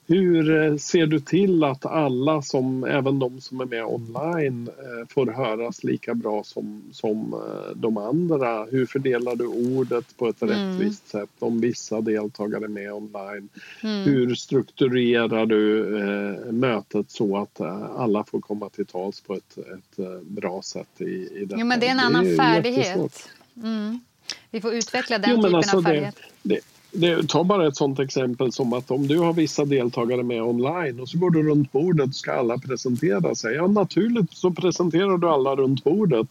[0.10, 5.07] hur eh, ser du till att alla, som, även de som är med online, eh,
[5.10, 8.66] får höras lika bra som, som eh, de andra?
[8.66, 10.55] Hur fördelar du ordet på ett mm.
[10.55, 13.49] rättvist sätt om vissa deltagare är med online?
[13.84, 14.03] Mm.
[14.03, 17.62] Hur strukturerar du eh, mötet så att
[17.97, 21.60] alla får komma till tals på ett, ett bra sätt i, i detta?
[21.60, 23.30] Jo, men det är en annan det är färdighet.
[23.64, 23.99] Mm.
[24.51, 26.16] Vi får utveckla den jo, typen alltså av färdighet.
[26.43, 26.62] Det, det,
[26.92, 31.00] det, ta bara ett sånt exempel som att om du har vissa deltagare med online
[31.00, 33.56] och så går du runt bordet och ska alla presentera sig.
[33.56, 36.28] Ja, naturligt så presenterar du alla runt bordet.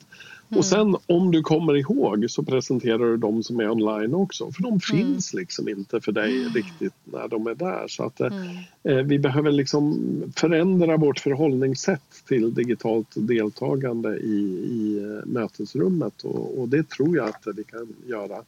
[0.51, 0.59] Mm.
[0.59, 4.63] Och sen om du kommer ihåg så presenterar du de som är online också för
[4.63, 4.81] de mm.
[4.81, 6.53] finns liksom inte för dig mm.
[6.53, 7.85] riktigt när de är där.
[7.89, 8.57] Så att, eh, mm.
[8.83, 9.97] eh, vi behöver liksom
[10.37, 14.39] förändra vårt förhållningssätt till digitalt deltagande i,
[14.71, 18.43] i eh, mötesrummet och, och det tror jag att vi kan göra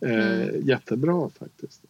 [0.00, 0.60] mm.
[0.62, 1.82] jättebra faktiskt.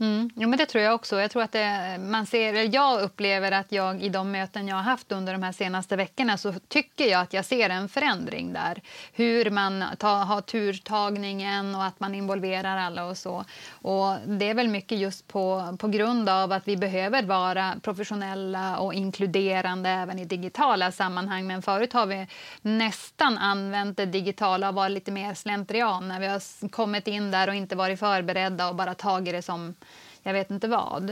[0.00, 0.30] Mm.
[0.34, 1.20] Jo, men det tror jag också.
[1.20, 4.82] Jag, tror att det, man ser, jag upplever att jag i de möten jag har
[4.82, 8.80] haft under de här senaste veckorna så tycker jag att jag ser en förändring där.
[9.12, 13.44] Hur man ta, har turtagningen och att man involverar alla och så.
[13.72, 18.78] Och det är väl mycket just på, på grund av att vi behöver vara professionella
[18.78, 21.46] och inkluderande även i digitala sammanhang.
[21.46, 22.26] Men förut har vi
[22.62, 27.48] nästan använt det digitala och varit lite mer slentrian när vi har kommit in där
[27.48, 29.74] och inte varit förberedda och bara tagit det som
[30.22, 31.10] jag vet inte vad.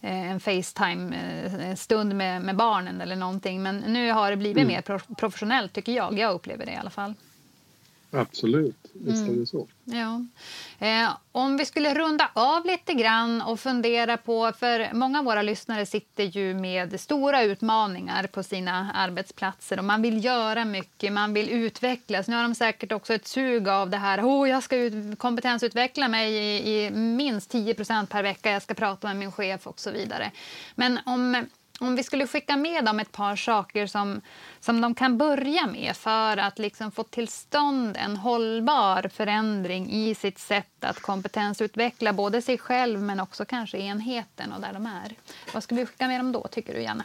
[0.00, 3.62] Eh, en Facetime-stund eh, med, med barnen eller någonting.
[3.62, 4.68] Men nu har det blivit mm.
[4.68, 6.18] mer professionellt tycker jag.
[6.18, 7.14] Jag upplever det i alla fall.
[8.14, 9.34] Absolut, visst mm.
[9.34, 9.68] är det så.
[9.84, 10.24] Ja.
[10.78, 14.52] Eh, om vi skulle runda av lite grann och fundera på...
[14.58, 19.78] för Många av våra lyssnare sitter ju med stora utmaningar på sina arbetsplatser.
[19.78, 22.28] och Man vill göra mycket, man vill utvecklas.
[22.28, 24.20] Nu har de säkert också ett sug av det här.
[24.20, 24.76] Oh, jag ska
[25.16, 28.50] kompetensutveckla mig i, i minst 10% per vecka.
[28.50, 30.30] Jag ska prata med min chef och så vidare.
[30.74, 31.46] Men om
[31.88, 34.20] om vi skulle skicka med dem ett par saker som,
[34.60, 40.14] som de kan börja med för att liksom få till stånd en hållbar förändring i
[40.14, 45.14] sitt sätt att kompetensutveckla både sig själv men också kanske enheten och där de är.
[45.54, 47.04] Vad ska vi skicka med dem då, tycker du, Janne?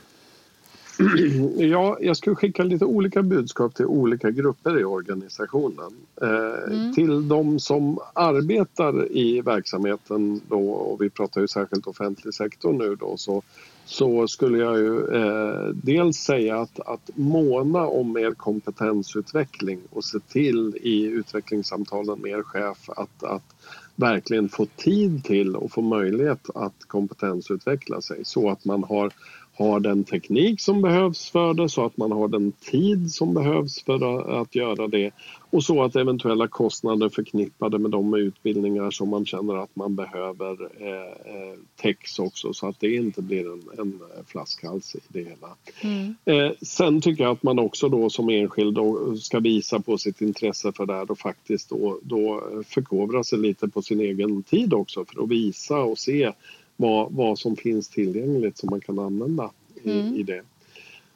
[1.58, 5.92] Ja, jag skulle skicka lite olika budskap till olika grupper i organisationen.
[6.22, 6.94] Eh, mm.
[6.94, 12.96] Till de som arbetar i verksamheten då, och vi pratar ju särskilt offentlig sektor nu
[12.96, 13.42] då, så,
[13.90, 20.20] så skulle jag ju eh, dels säga att, att måna om er kompetensutveckling och se
[20.20, 23.56] till i utvecklingssamtalen med er chef att, att
[23.96, 29.12] verkligen få tid till och få möjlighet att kompetensutveckla sig så att man har
[29.60, 33.84] har den teknik som behövs för det så att man har den tid som behövs
[33.84, 35.12] för att göra det
[35.52, 40.52] och så att eventuella kostnader förknippade med de utbildningar som man känner att man behöver
[40.80, 45.56] eh, eh täcks också så att det inte blir en, en flaskhals i det hela.
[45.82, 46.16] Mm.
[46.26, 50.22] Eh, sen tycker jag att man också då som enskild då ska visa på sitt
[50.22, 54.74] intresse för det här och faktiskt då, då förkovra sig lite på sin egen tid
[54.74, 56.32] också för att visa och se
[56.80, 59.52] vad, vad som finns tillgängligt som man kan använda
[59.84, 60.16] i, mm.
[60.16, 60.42] i det.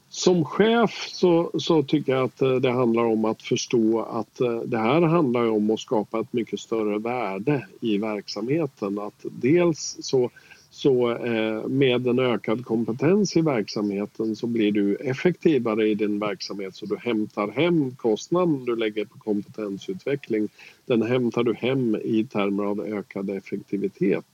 [0.09, 4.59] Som chef så, så, tycker jag att eh, det handlar om att förstå att eh,
[4.59, 8.99] det här handlar om att skapa ett mycket större värde i verksamheten.
[8.99, 10.30] Att dels så,
[10.70, 16.76] så eh, med en ökad kompetens i verksamheten så blir du effektivare i din verksamhet
[16.76, 20.49] så du hämtar hem kostnaden du lägger på kompetensutveckling.
[20.86, 24.26] Den hämtar du hem i termer av ökad effektivitet.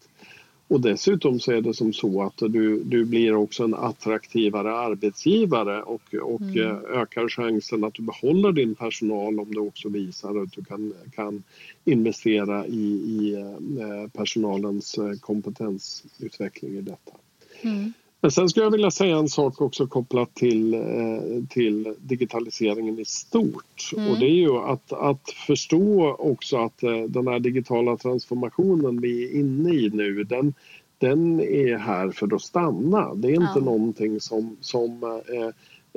[0.69, 5.81] Och dessutom så är det som så att du, du blir också en attraktivare arbetsgivare
[5.83, 6.59] och, och mm.
[6.59, 10.93] Eh, ökar chansen att du behåller din personal om du också visar att du kan,
[11.15, 11.43] kan
[11.85, 13.33] investera i, i
[13.79, 17.11] eh, personalens eh, kompetensutveckling i detta.
[17.61, 17.93] Mm.
[18.21, 20.81] Men sen skulle jag vilja säga en sak också kopplat till, eh,
[21.49, 23.91] till digitaliseringen i stort.
[23.95, 24.11] Mm.
[24.11, 29.23] Och det är ju att, att förstå också att eh, den här digitala transformationen vi
[29.23, 30.53] är inne i nu den,
[30.97, 33.13] den är här för att stanna.
[33.15, 33.61] Det är inte ja.
[33.61, 35.49] någonting som, som eh,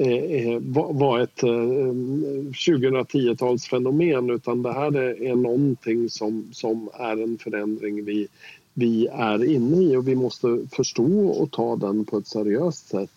[0.06, 0.58] eh,
[0.90, 8.28] var ett 2010-talsfenomen utan det här är någonting som, som är en förändring vi,
[8.74, 13.10] vi är inne i och vi måste förstå och ta den på ett seriöst sätt.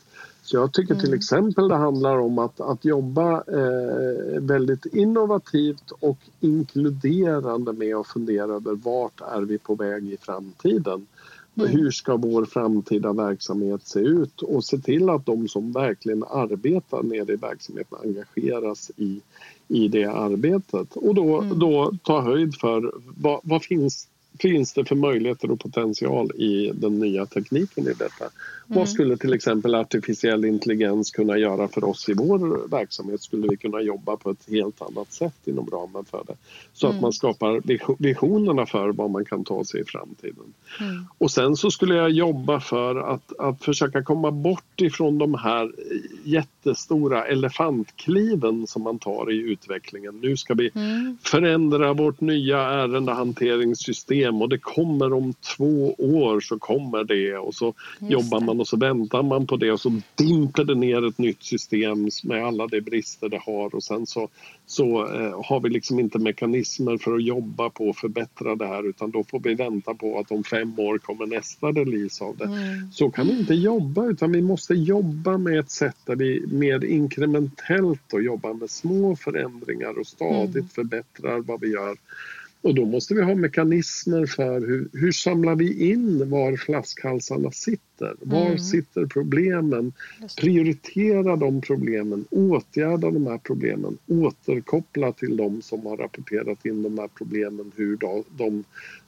[0.45, 1.17] Så jag tycker till mm.
[1.17, 8.53] exempel det handlar om att, att jobba eh, väldigt innovativt och inkluderande med att fundera
[8.53, 11.07] över vart är vi på väg i framtiden.
[11.57, 11.69] Mm.
[11.69, 17.03] Hur ska vår framtida verksamhet se ut och se till att de som verkligen arbetar
[17.03, 19.21] nere i verksamheten engageras i,
[19.67, 21.59] i det arbetet och då, mm.
[21.59, 24.07] då ta höjd för vad, vad finns
[24.39, 28.25] finns det för möjligheter och potential i den nya tekniken i detta?
[28.67, 28.79] Mm.
[28.79, 33.21] Vad skulle till exempel artificiell intelligens kunna göra för oss i vår verksamhet?
[33.21, 36.35] Skulle vi kunna jobba på ett helt annat sätt inom ramen för det?
[36.73, 36.95] Så mm.
[36.95, 37.61] att man skapar
[38.03, 40.53] visionerna för vad man kan ta sig i framtiden.
[40.79, 41.05] Mm.
[41.17, 45.71] Och sen så skulle jag jobba för att, att försöka komma bort ifrån de här
[46.23, 50.19] jättestora elefantkliven som man tar i utvecklingen.
[50.21, 51.17] Nu ska vi mm.
[51.23, 57.73] förändra vårt nya ärendehanteringssystem och det kommer om två år så kommer det och så
[57.99, 61.17] Just jobbar man och så väntar man på det och så dimper det ner ett
[61.17, 64.29] nytt system med alla de brister det har och sen så,
[64.65, 68.89] så eh, har vi liksom inte mekanismer för att jobba på att förbättra det här
[68.89, 72.45] utan då får vi vänta på att om fem år kommer nästa release av det.
[72.45, 72.91] Mm.
[72.91, 76.85] Så kan vi inte jobba utan vi måste jobba med ett sätt där vi mer
[76.85, 80.67] inkrementellt och jobbar med små förändringar och stadigt mm.
[80.67, 81.97] förbättrar vad vi gör.
[82.65, 88.15] Och då måste vi ha mekanismer för hur, hur samlar vi in var flaskhalsarna sitter?
[88.21, 88.59] Var mm.
[88.59, 89.93] sitter problemen?
[90.41, 96.97] Prioritera de problemen, åtgärda de här problemen, återkoppla till de som har rapporterat in de
[96.97, 97.97] här problemen, hur
[98.37, 98.63] de,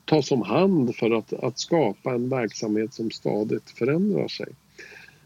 [0.06, 4.48] tas om hand för att, att skapa en verksamhet som stadigt förändrar sig.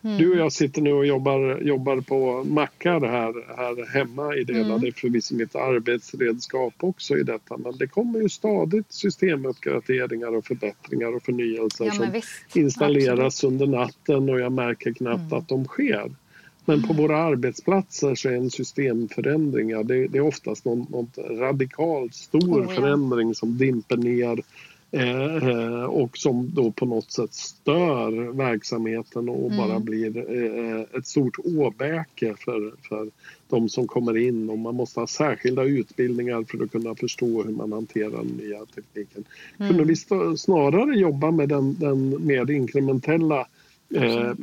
[0.04, 0.18] Mm.
[0.18, 4.54] Du och jag sitter nu och jobbar, jobbar på mackar här, här hemma i det
[4.54, 4.66] hela.
[4.66, 4.82] Mm.
[4.82, 7.58] Det är förvisso mitt arbetsredskap också i detta.
[7.58, 12.56] Men det kommer ju stadigt systemuppgraderingar och förbättringar och förnyelser ja, som visst.
[12.56, 13.62] installeras Absolut.
[13.62, 15.40] under natten och jag märker knappt mm.
[15.40, 16.12] att de sker.
[16.66, 22.16] Men på våra arbetsplatser så är en systemförändring, det, det är oftast någon, någon radikalt
[22.16, 22.76] stor oh, ja.
[22.76, 24.40] förändring som dimper ner
[25.90, 29.58] och som då på något sätt stör verksamheten och mm.
[29.58, 33.10] bara blir eh, ett stort åbäke för, för
[33.48, 37.52] de som kommer in och man måste ha särskilda utbildningar för att kunna förstå hur
[37.52, 39.24] man hanterar den nya tekniken.
[39.58, 39.70] Mm.
[39.70, 39.96] Kunde vi
[40.38, 43.48] snarare jobba med den, den mer inkrementella
[43.96, 44.34] eh,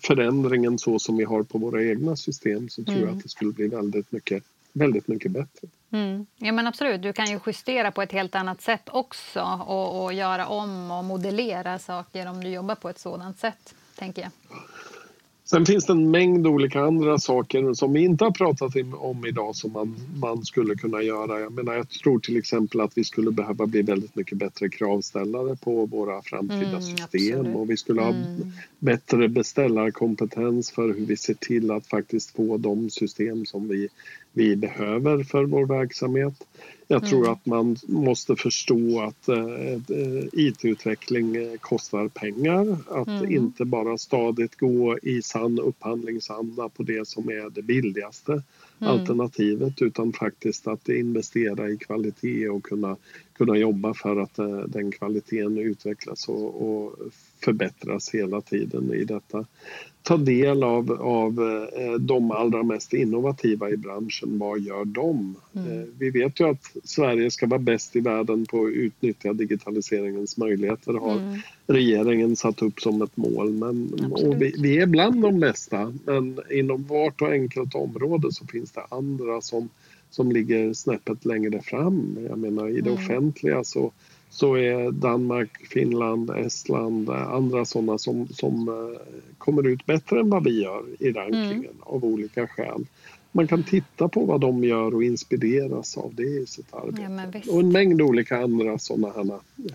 [0.00, 3.08] förändringen så som vi har på våra egna system så tror mm.
[3.08, 4.42] jag att det skulle bli väldigt mycket,
[4.78, 5.68] väldigt mycket bättre.
[5.92, 6.26] Mm.
[6.36, 7.02] Ja, men absolut.
[7.02, 11.04] Du kan ju justera på ett helt annat sätt också och, och göra om och
[11.04, 14.30] modellera saker om du jobbar på ett sådant sätt, tänker jag.
[15.50, 19.56] Sen finns det en mängd olika andra saker som vi inte har pratat om idag
[19.56, 21.40] som man, man skulle kunna göra.
[21.40, 25.56] Jag, menar, jag tror till exempel att vi skulle behöva bli väldigt mycket bättre kravställare
[25.56, 27.56] på våra framtida mm, system absolut.
[27.56, 28.52] och vi skulle ha mm.
[28.78, 33.88] bättre beställarkompetens för hur vi ser till att faktiskt få de system som vi,
[34.38, 36.34] vi behöver för vår verksamhet.
[36.90, 37.32] Jag tror mm.
[37.32, 42.76] att man måste förstå att eh, IT-utveckling eh, kostar pengar.
[42.88, 43.32] Att mm.
[43.32, 48.92] inte bara stadigt gå i sann upphandlingsanda på det som är det billigaste mm.
[48.92, 52.96] alternativet utan faktiskt att investera i kvalitet och kunna,
[53.32, 56.96] kunna jobba för att eh, den kvaliteten utvecklas och, och
[57.40, 59.46] förbättras hela tiden i detta
[60.08, 61.40] ta del av, av
[61.76, 64.38] eh, de allra mest innovativa i branschen.
[64.38, 65.36] Vad gör de?
[65.52, 65.72] Mm.
[65.72, 70.36] Eh, vi vet ju att Sverige ska vara bäst i världen på att utnyttja digitaliseringens
[70.36, 71.38] möjligheter har mm.
[71.66, 73.52] regeringen satt upp som ett mål.
[73.52, 73.92] Men,
[74.38, 78.86] vi, vi, är bland de bästa men inom vart och enkelt område så finns det
[78.88, 79.68] andra som,
[80.10, 82.18] som ligger snäppet längre fram.
[82.28, 82.94] Jag menar i det mm.
[82.94, 83.92] offentliga så
[84.30, 89.00] så är Danmark, Finland, Estland, andra sådana som, som eh,
[89.38, 91.82] kommer ut bättre än vad vi gör i rankingen mm.
[91.82, 92.86] av olika skäl
[93.32, 97.42] man kan titta på vad de gör och inspireras av det i sitt arbete.
[97.46, 99.24] Ja, och en mängd olika andra sådana här,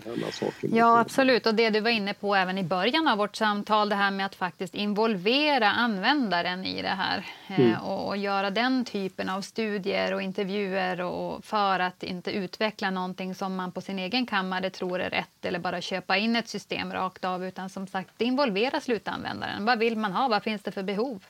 [0.04, 0.70] här saker.
[0.72, 1.46] Ja, absolut.
[1.46, 4.26] Och det du var inne på även i början av vårt samtal, det här med
[4.26, 7.80] att faktiskt involvera användaren i det här eh, mm.
[7.80, 13.34] och, och, göra den typen av studier och intervjuer och för att inte utveckla någonting
[13.34, 16.92] som man på sin egen kammare tror är rätt eller bara köpa in ett system
[16.92, 19.64] rakt av utan som sagt involvera slutanvändaren.
[19.64, 20.28] Vad vill man ha?
[20.28, 21.24] Vad finns det för behov?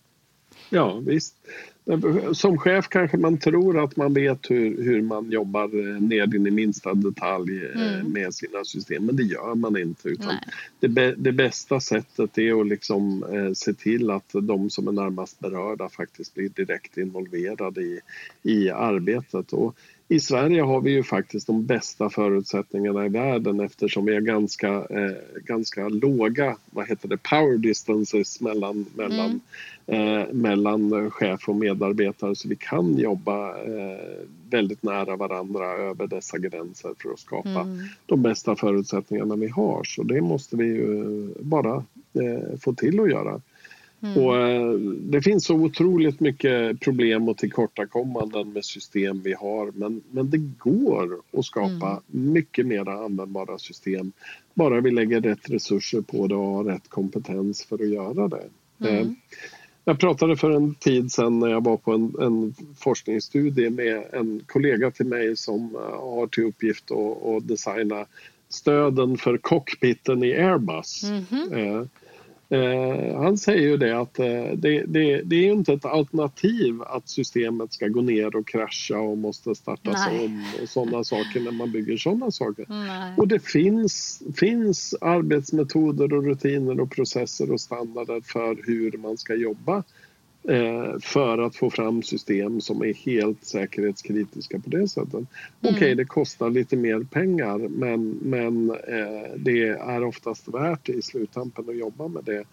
[0.70, 1.36] Ja, visst.
[2.32, 6.46] Som chef kanske man tror att man vet hur, hur man jobbar eh, ner in
[6.46, 8.12] i minsta detalj eh, mm.
[8.12, 10.08] med sina system, men det gör man inte.
[10.08, 10.34] Utan
[10.80, 15.40] det, det, bästa sättet är att liksom, eh, se till att de som är närmast
[15.40, 18.00] berörda faktiskt blir direkt involverade i,
[18.42, 19.52] i arbetet.
[19.52, 19.76] Och
[20.08, 24.68] i Sverige har vi ju faktiskt de bästa förutsättningarna i världen eftersom vi har ganska,
[24.68, 29.40] eh, ganska låga vad heter det, power distances mellan, mellan,
[29.86, 30.18] mm.
[30.18, 36.38] eh, mellan chef och medarbetare så vi kan jobba eh, väldigt nära varandra över dessa
[36.38, 37.78] gränser för att skapa mm.
[38.06, 39.84] de bästa förutsättningarna vi har.
[39.84, 41.74] Så det måste vi ju bara
[42.14, 43.40] eh, få till att göra.
[44.04, 44.24] Mm.
[44.24, 50.02] Och, eh, det finns så otroligt mycket problem och tillkortakommanden med system vi har men,
[50.10, 52.32] men det går att skapa mm.
[52.32, 54.12] mycket mer användbara system
[54.54, 58.44] bara vi lägger rätt resurser på det och har rätt kompetens för att göra det.
[58.80, 58.94] Mm.
[58.94, 59.12] Eh,
[59.84, 64.42] jag pratade för en tid sedan när jag var på en, en forskningsstudie med en
[64.46, 68.06] kollega till mig som eh, har till uppgift att, att designa
[68.48, 71.02] stöden för cockpiten i Airbus.
[71.02, 71.88] Mm -hmm.
[72.54, 77.08] Eh, han säger ju det att eh, det, det, det, är inte ett alternativ att
[77.08, 80.24] systemet ska gå ner och krascha och måste startas Nej.
[80.24, 82.66] om och sådana saker när man bygger sådana saker.
[82.68, 83.14] Nej.
[83.16, 89.34] Och det finns, finns arbetsmetoder och rutiner och processer och standarder för hur man ska
[89.34, 89.82] jobba
[91.00, 95.14] för att få fram system som är helt säkerhetskritiska på det sättet.
[95.14, 95.26] Mm.
[95.60, 101.02] Okej, okay, det kostar lite mer pengar men, men eh, det är oftast värt i
[101.02, 102.44] sluttampen att jobba med det.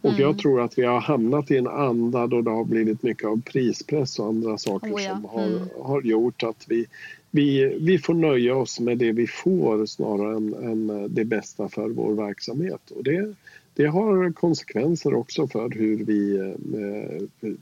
[0.00, 0.22] Och mm.
[0.22, 3.42] jag tror att vi har hamnat i en anda då det har blivit mycket av
[3.42, 5.10] prispress och andra saker oh ja.
[5.10, 5.68] som har, mm.
[5.82, 6.86] har gjort att vi,
[7.30, 11.88] vi, vi får nöja oss med det vi får snarare än, än det bästa för
[11.88, 12.90] vår verksamhet.
[12.90, 13.34] Och det,
[13.74, 17.54] det har konsekvenser också för hur vi eh, eh,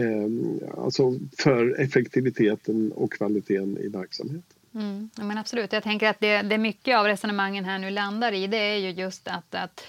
[0.00, 4.42] eh, alltså för effektiviteten och kvaliteten i verksamheten.
[4.74, 5.72] Mm, men absolut.
[5.72, 8.90] Jag tänker att det, det mycket av resonemangen här nu landar i det är ju
[8.90, 9.84] just att, att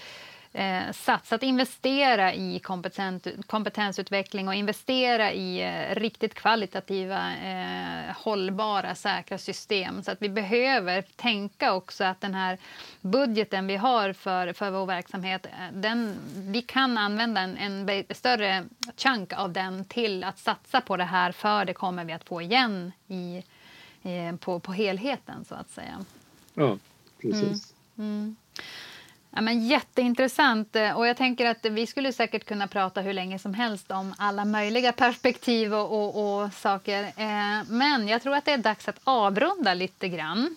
[0.52, 8.94] eh, satsa, att investera i kompetens, kompetensutveckling och investera i eh, riktigt kvalitativa, eh, hållbara,
[8.94, 10.02] säkra system.
[10.02, 12.58] Så att vi behöver tänka också att den här
[13.00, 18.64] budgeten vi har för, för vår verksamhet, eh, den, vi kan använda en, en större
[18.96, 22.42] chunk av den till att satsa på det här, för det kommer vi att få
[22.42, 23.42] igen i,
[24.02, 26.04] eh, på, på helheten, så att säga.
[26.54, 26.78] Ja,
[27.22, 27.74] precis.
[27.98, 28.10] Mm.
[28.10, 28.36] Mm.
[29.34, 30.76] Ja, men jätteintressant.
[30.96, 34.44] Och jag tänker att vi skulle säkert kunna prata hur länge som helst om alla
[34.44, 37.02] möjliga perspektiv och, och, och saker.
[37.02, 40.56] Eh, men jag tror att det är dags att avrunda lite grann.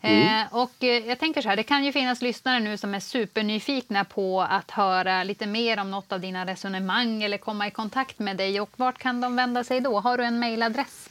[0.00, 0.42] Mm.
[0.42, 3.00] Eh, och eh, jag tänker så här, det kan ju finnas lyssnare nu som är
[3.00, 8.18] supernyfikna på att höra lite mer om något av dina resonemang eller komma i kontakt
[8.18, 8.60] med dig.
[8.60, 10.00] Och vart kan de vända sig då?
[10.00, 11.10] Har du en mejladress?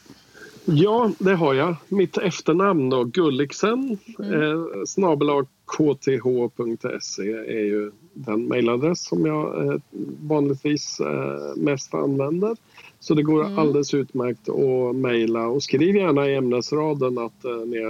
[0.65, 1.75] Ja, det har jag.
[1.87, 4.41] Mitt efternamn då, Gulliksen, mm.
[4.41, 4.85] eh,
[5.77, 9.79] kth.se är ju den mejladress som jag eh,
[10.21, 12.57] vanligtvis eh, mest använder.
[12.99, 13.59] Så det går mm.
[13.59, 17.83] alldeles utmärkt att mejla och skriv gärna i ämnesraden att eh, ni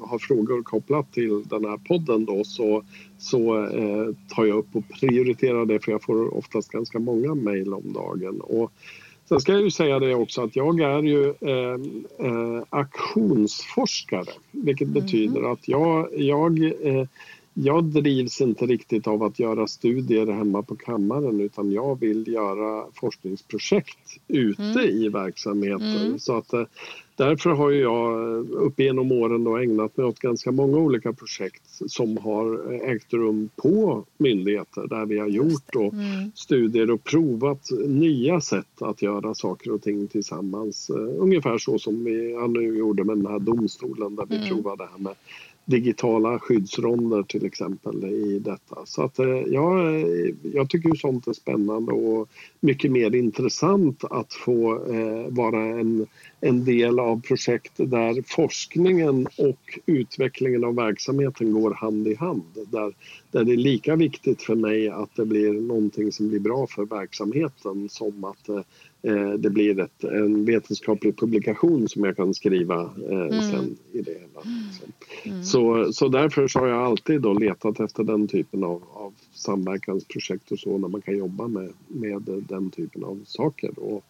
[0.00, 2.82] har frågor kopplat till den här podden då så,
[3.18, 3.68] så
[4.28, 8.40] tar jag upp och prioriterar det för jag får oftast ganska många mejl om dagen.
[8.40, 8.72] Och
[9.30, 11.80] sen ska jag ju säga det också att jag är ju eh,
[12.26, 15.02] eh aktionsforskare vilket mm.
[15.02, 17.04] betyder att jag, jag eh,
[17.54, 22.86] jag drivs inte riktigt av att göra studier hemma på kammaren utan jag vill göra
[22.94, 24.88] forskningsprojekt ute mm.
[24.88, 25.96] i verksamheten.
[25.96, 26.18] Mm.
[26.18, 26.64] Så att, eh,
[27.20, 32.16] därför har jag upp genom åren då ägnat mig åt ganska många olika projekt som
[32.16, 36.32] har ägt rum på myndigheter där vi har gjort då mm.
[36.34, 40.90] studier och provat nya sätt att göra saker och ting tillsammans.
[40.90, 44.48] Eh, ungefär så som vi nu gjorde med den här domstolen där vi mm.
[44.48, 45.14] provade det här med
[45.70, 48.76] digitala skyddsronder till exempel i detta.
[48.84, 52.28] Så att, eh, ja, eh, jag tycker sånt är spännande och
[52.60, 56.06] mycket mer intressant att få eh, vara en,
[56.40, 62.42] en del av projekt där forskningen och utvecklingen av verksamheten går hand i hand.
[62.70, 62.92] Där,
[63.30, 66.84] där det är lika viktigt för mig att det blir någonting som blir bra för
[66.84, 68.62] verksamheten som att Eh,
[69.38, 72.80] det blir ett, en vetenskaplig publikation som jag kan skriva
[73.10, 73.42] eh, mm.
[73.42, 74.42] sen i det hela.
[75.24, 75.44] Mm.
[75.44, 80.52] Så, så därför så har jag alltid då letat efter den typen av, av samverkansprojekt
[80.52, 83.78] och så när man kan jobba med, med den typen av saker.
[83.78, 84.04] Och,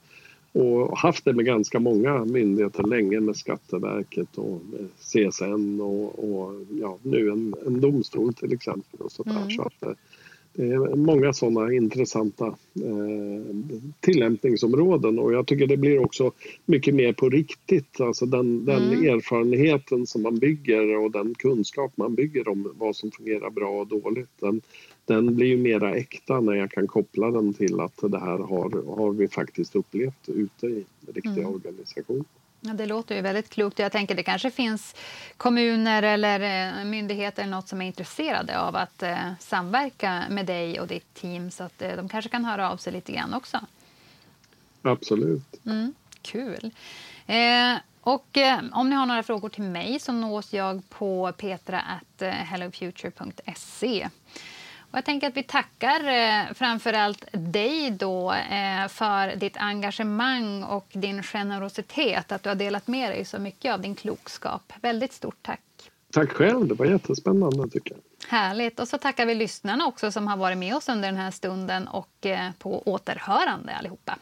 [0.53, 4.61] och haft det med ganska många myndigheter länge med Skatteverket och
[4.99, 9.01] CSN och, och ja, nu en, en domstol till exempel.
[9.01, 9.37] Och så där.
[9.37, 9.51] Mm.
[9.51, 9.93] Så att, eh,
[10.97, 13.57] många sådana intressanta eh,
[14.01, 16.33] tillämpningsområden och jag tycker det blir också
[16.67, 18.01] mycket mer på riktigt.
[18.01, 19.17] Alltså den, den mm.
[19.17, 23.87] erfarenheten som man bygger och den kunskap man bygger om vad som fungerar bra och
[23.87, 24.61] dåligt den,
[25.05, 28.97] den blir ju mera äkta när jag kan koppla den till att det här har,
[28.97, 31.55] har vi faktiskt upplevt ute i riktiga mm.
[31.55, 32.25] organisationer.
[32.61, 33.79] Ja, det låter ju väldigt klokt.
[33.79, 34.95] Jag tänker det kanske finns
[35.37, 40.81] kommuner eller eh, myndigheter eller något som är intresserade av att eh, samverka med dig
[40.81, 43.61] och ditt team så att eh, de kanske kan höra av sig lite grann också.
[44.83, 45.67] Absolut.
[45.67, 46.71] Mm, kul.
[47.27, 54.09] Eh, och eh, om ni har några frågor till mig så nås jag på petra.hellofuture.se.
[54.91, 60.63] Och jag tänker att vi tackar eh, framför allt dig då eh, för ditt engagemang
[60.63, 64.73] och din generositet, att du har delat med dig så mycket av din klokskap.
[64.81, 65.61] Väldigt stort tack.
[66.13, 68.01] Tack själv, det var jättespännande tycker jag.
[68.29, 68.81] Härligt.
[68.81, 71.89] Och så tackar vi lyssnarna också som har varit med oss under den här stunden
[71.89, 74.19] och eh, på återhörande allihopa.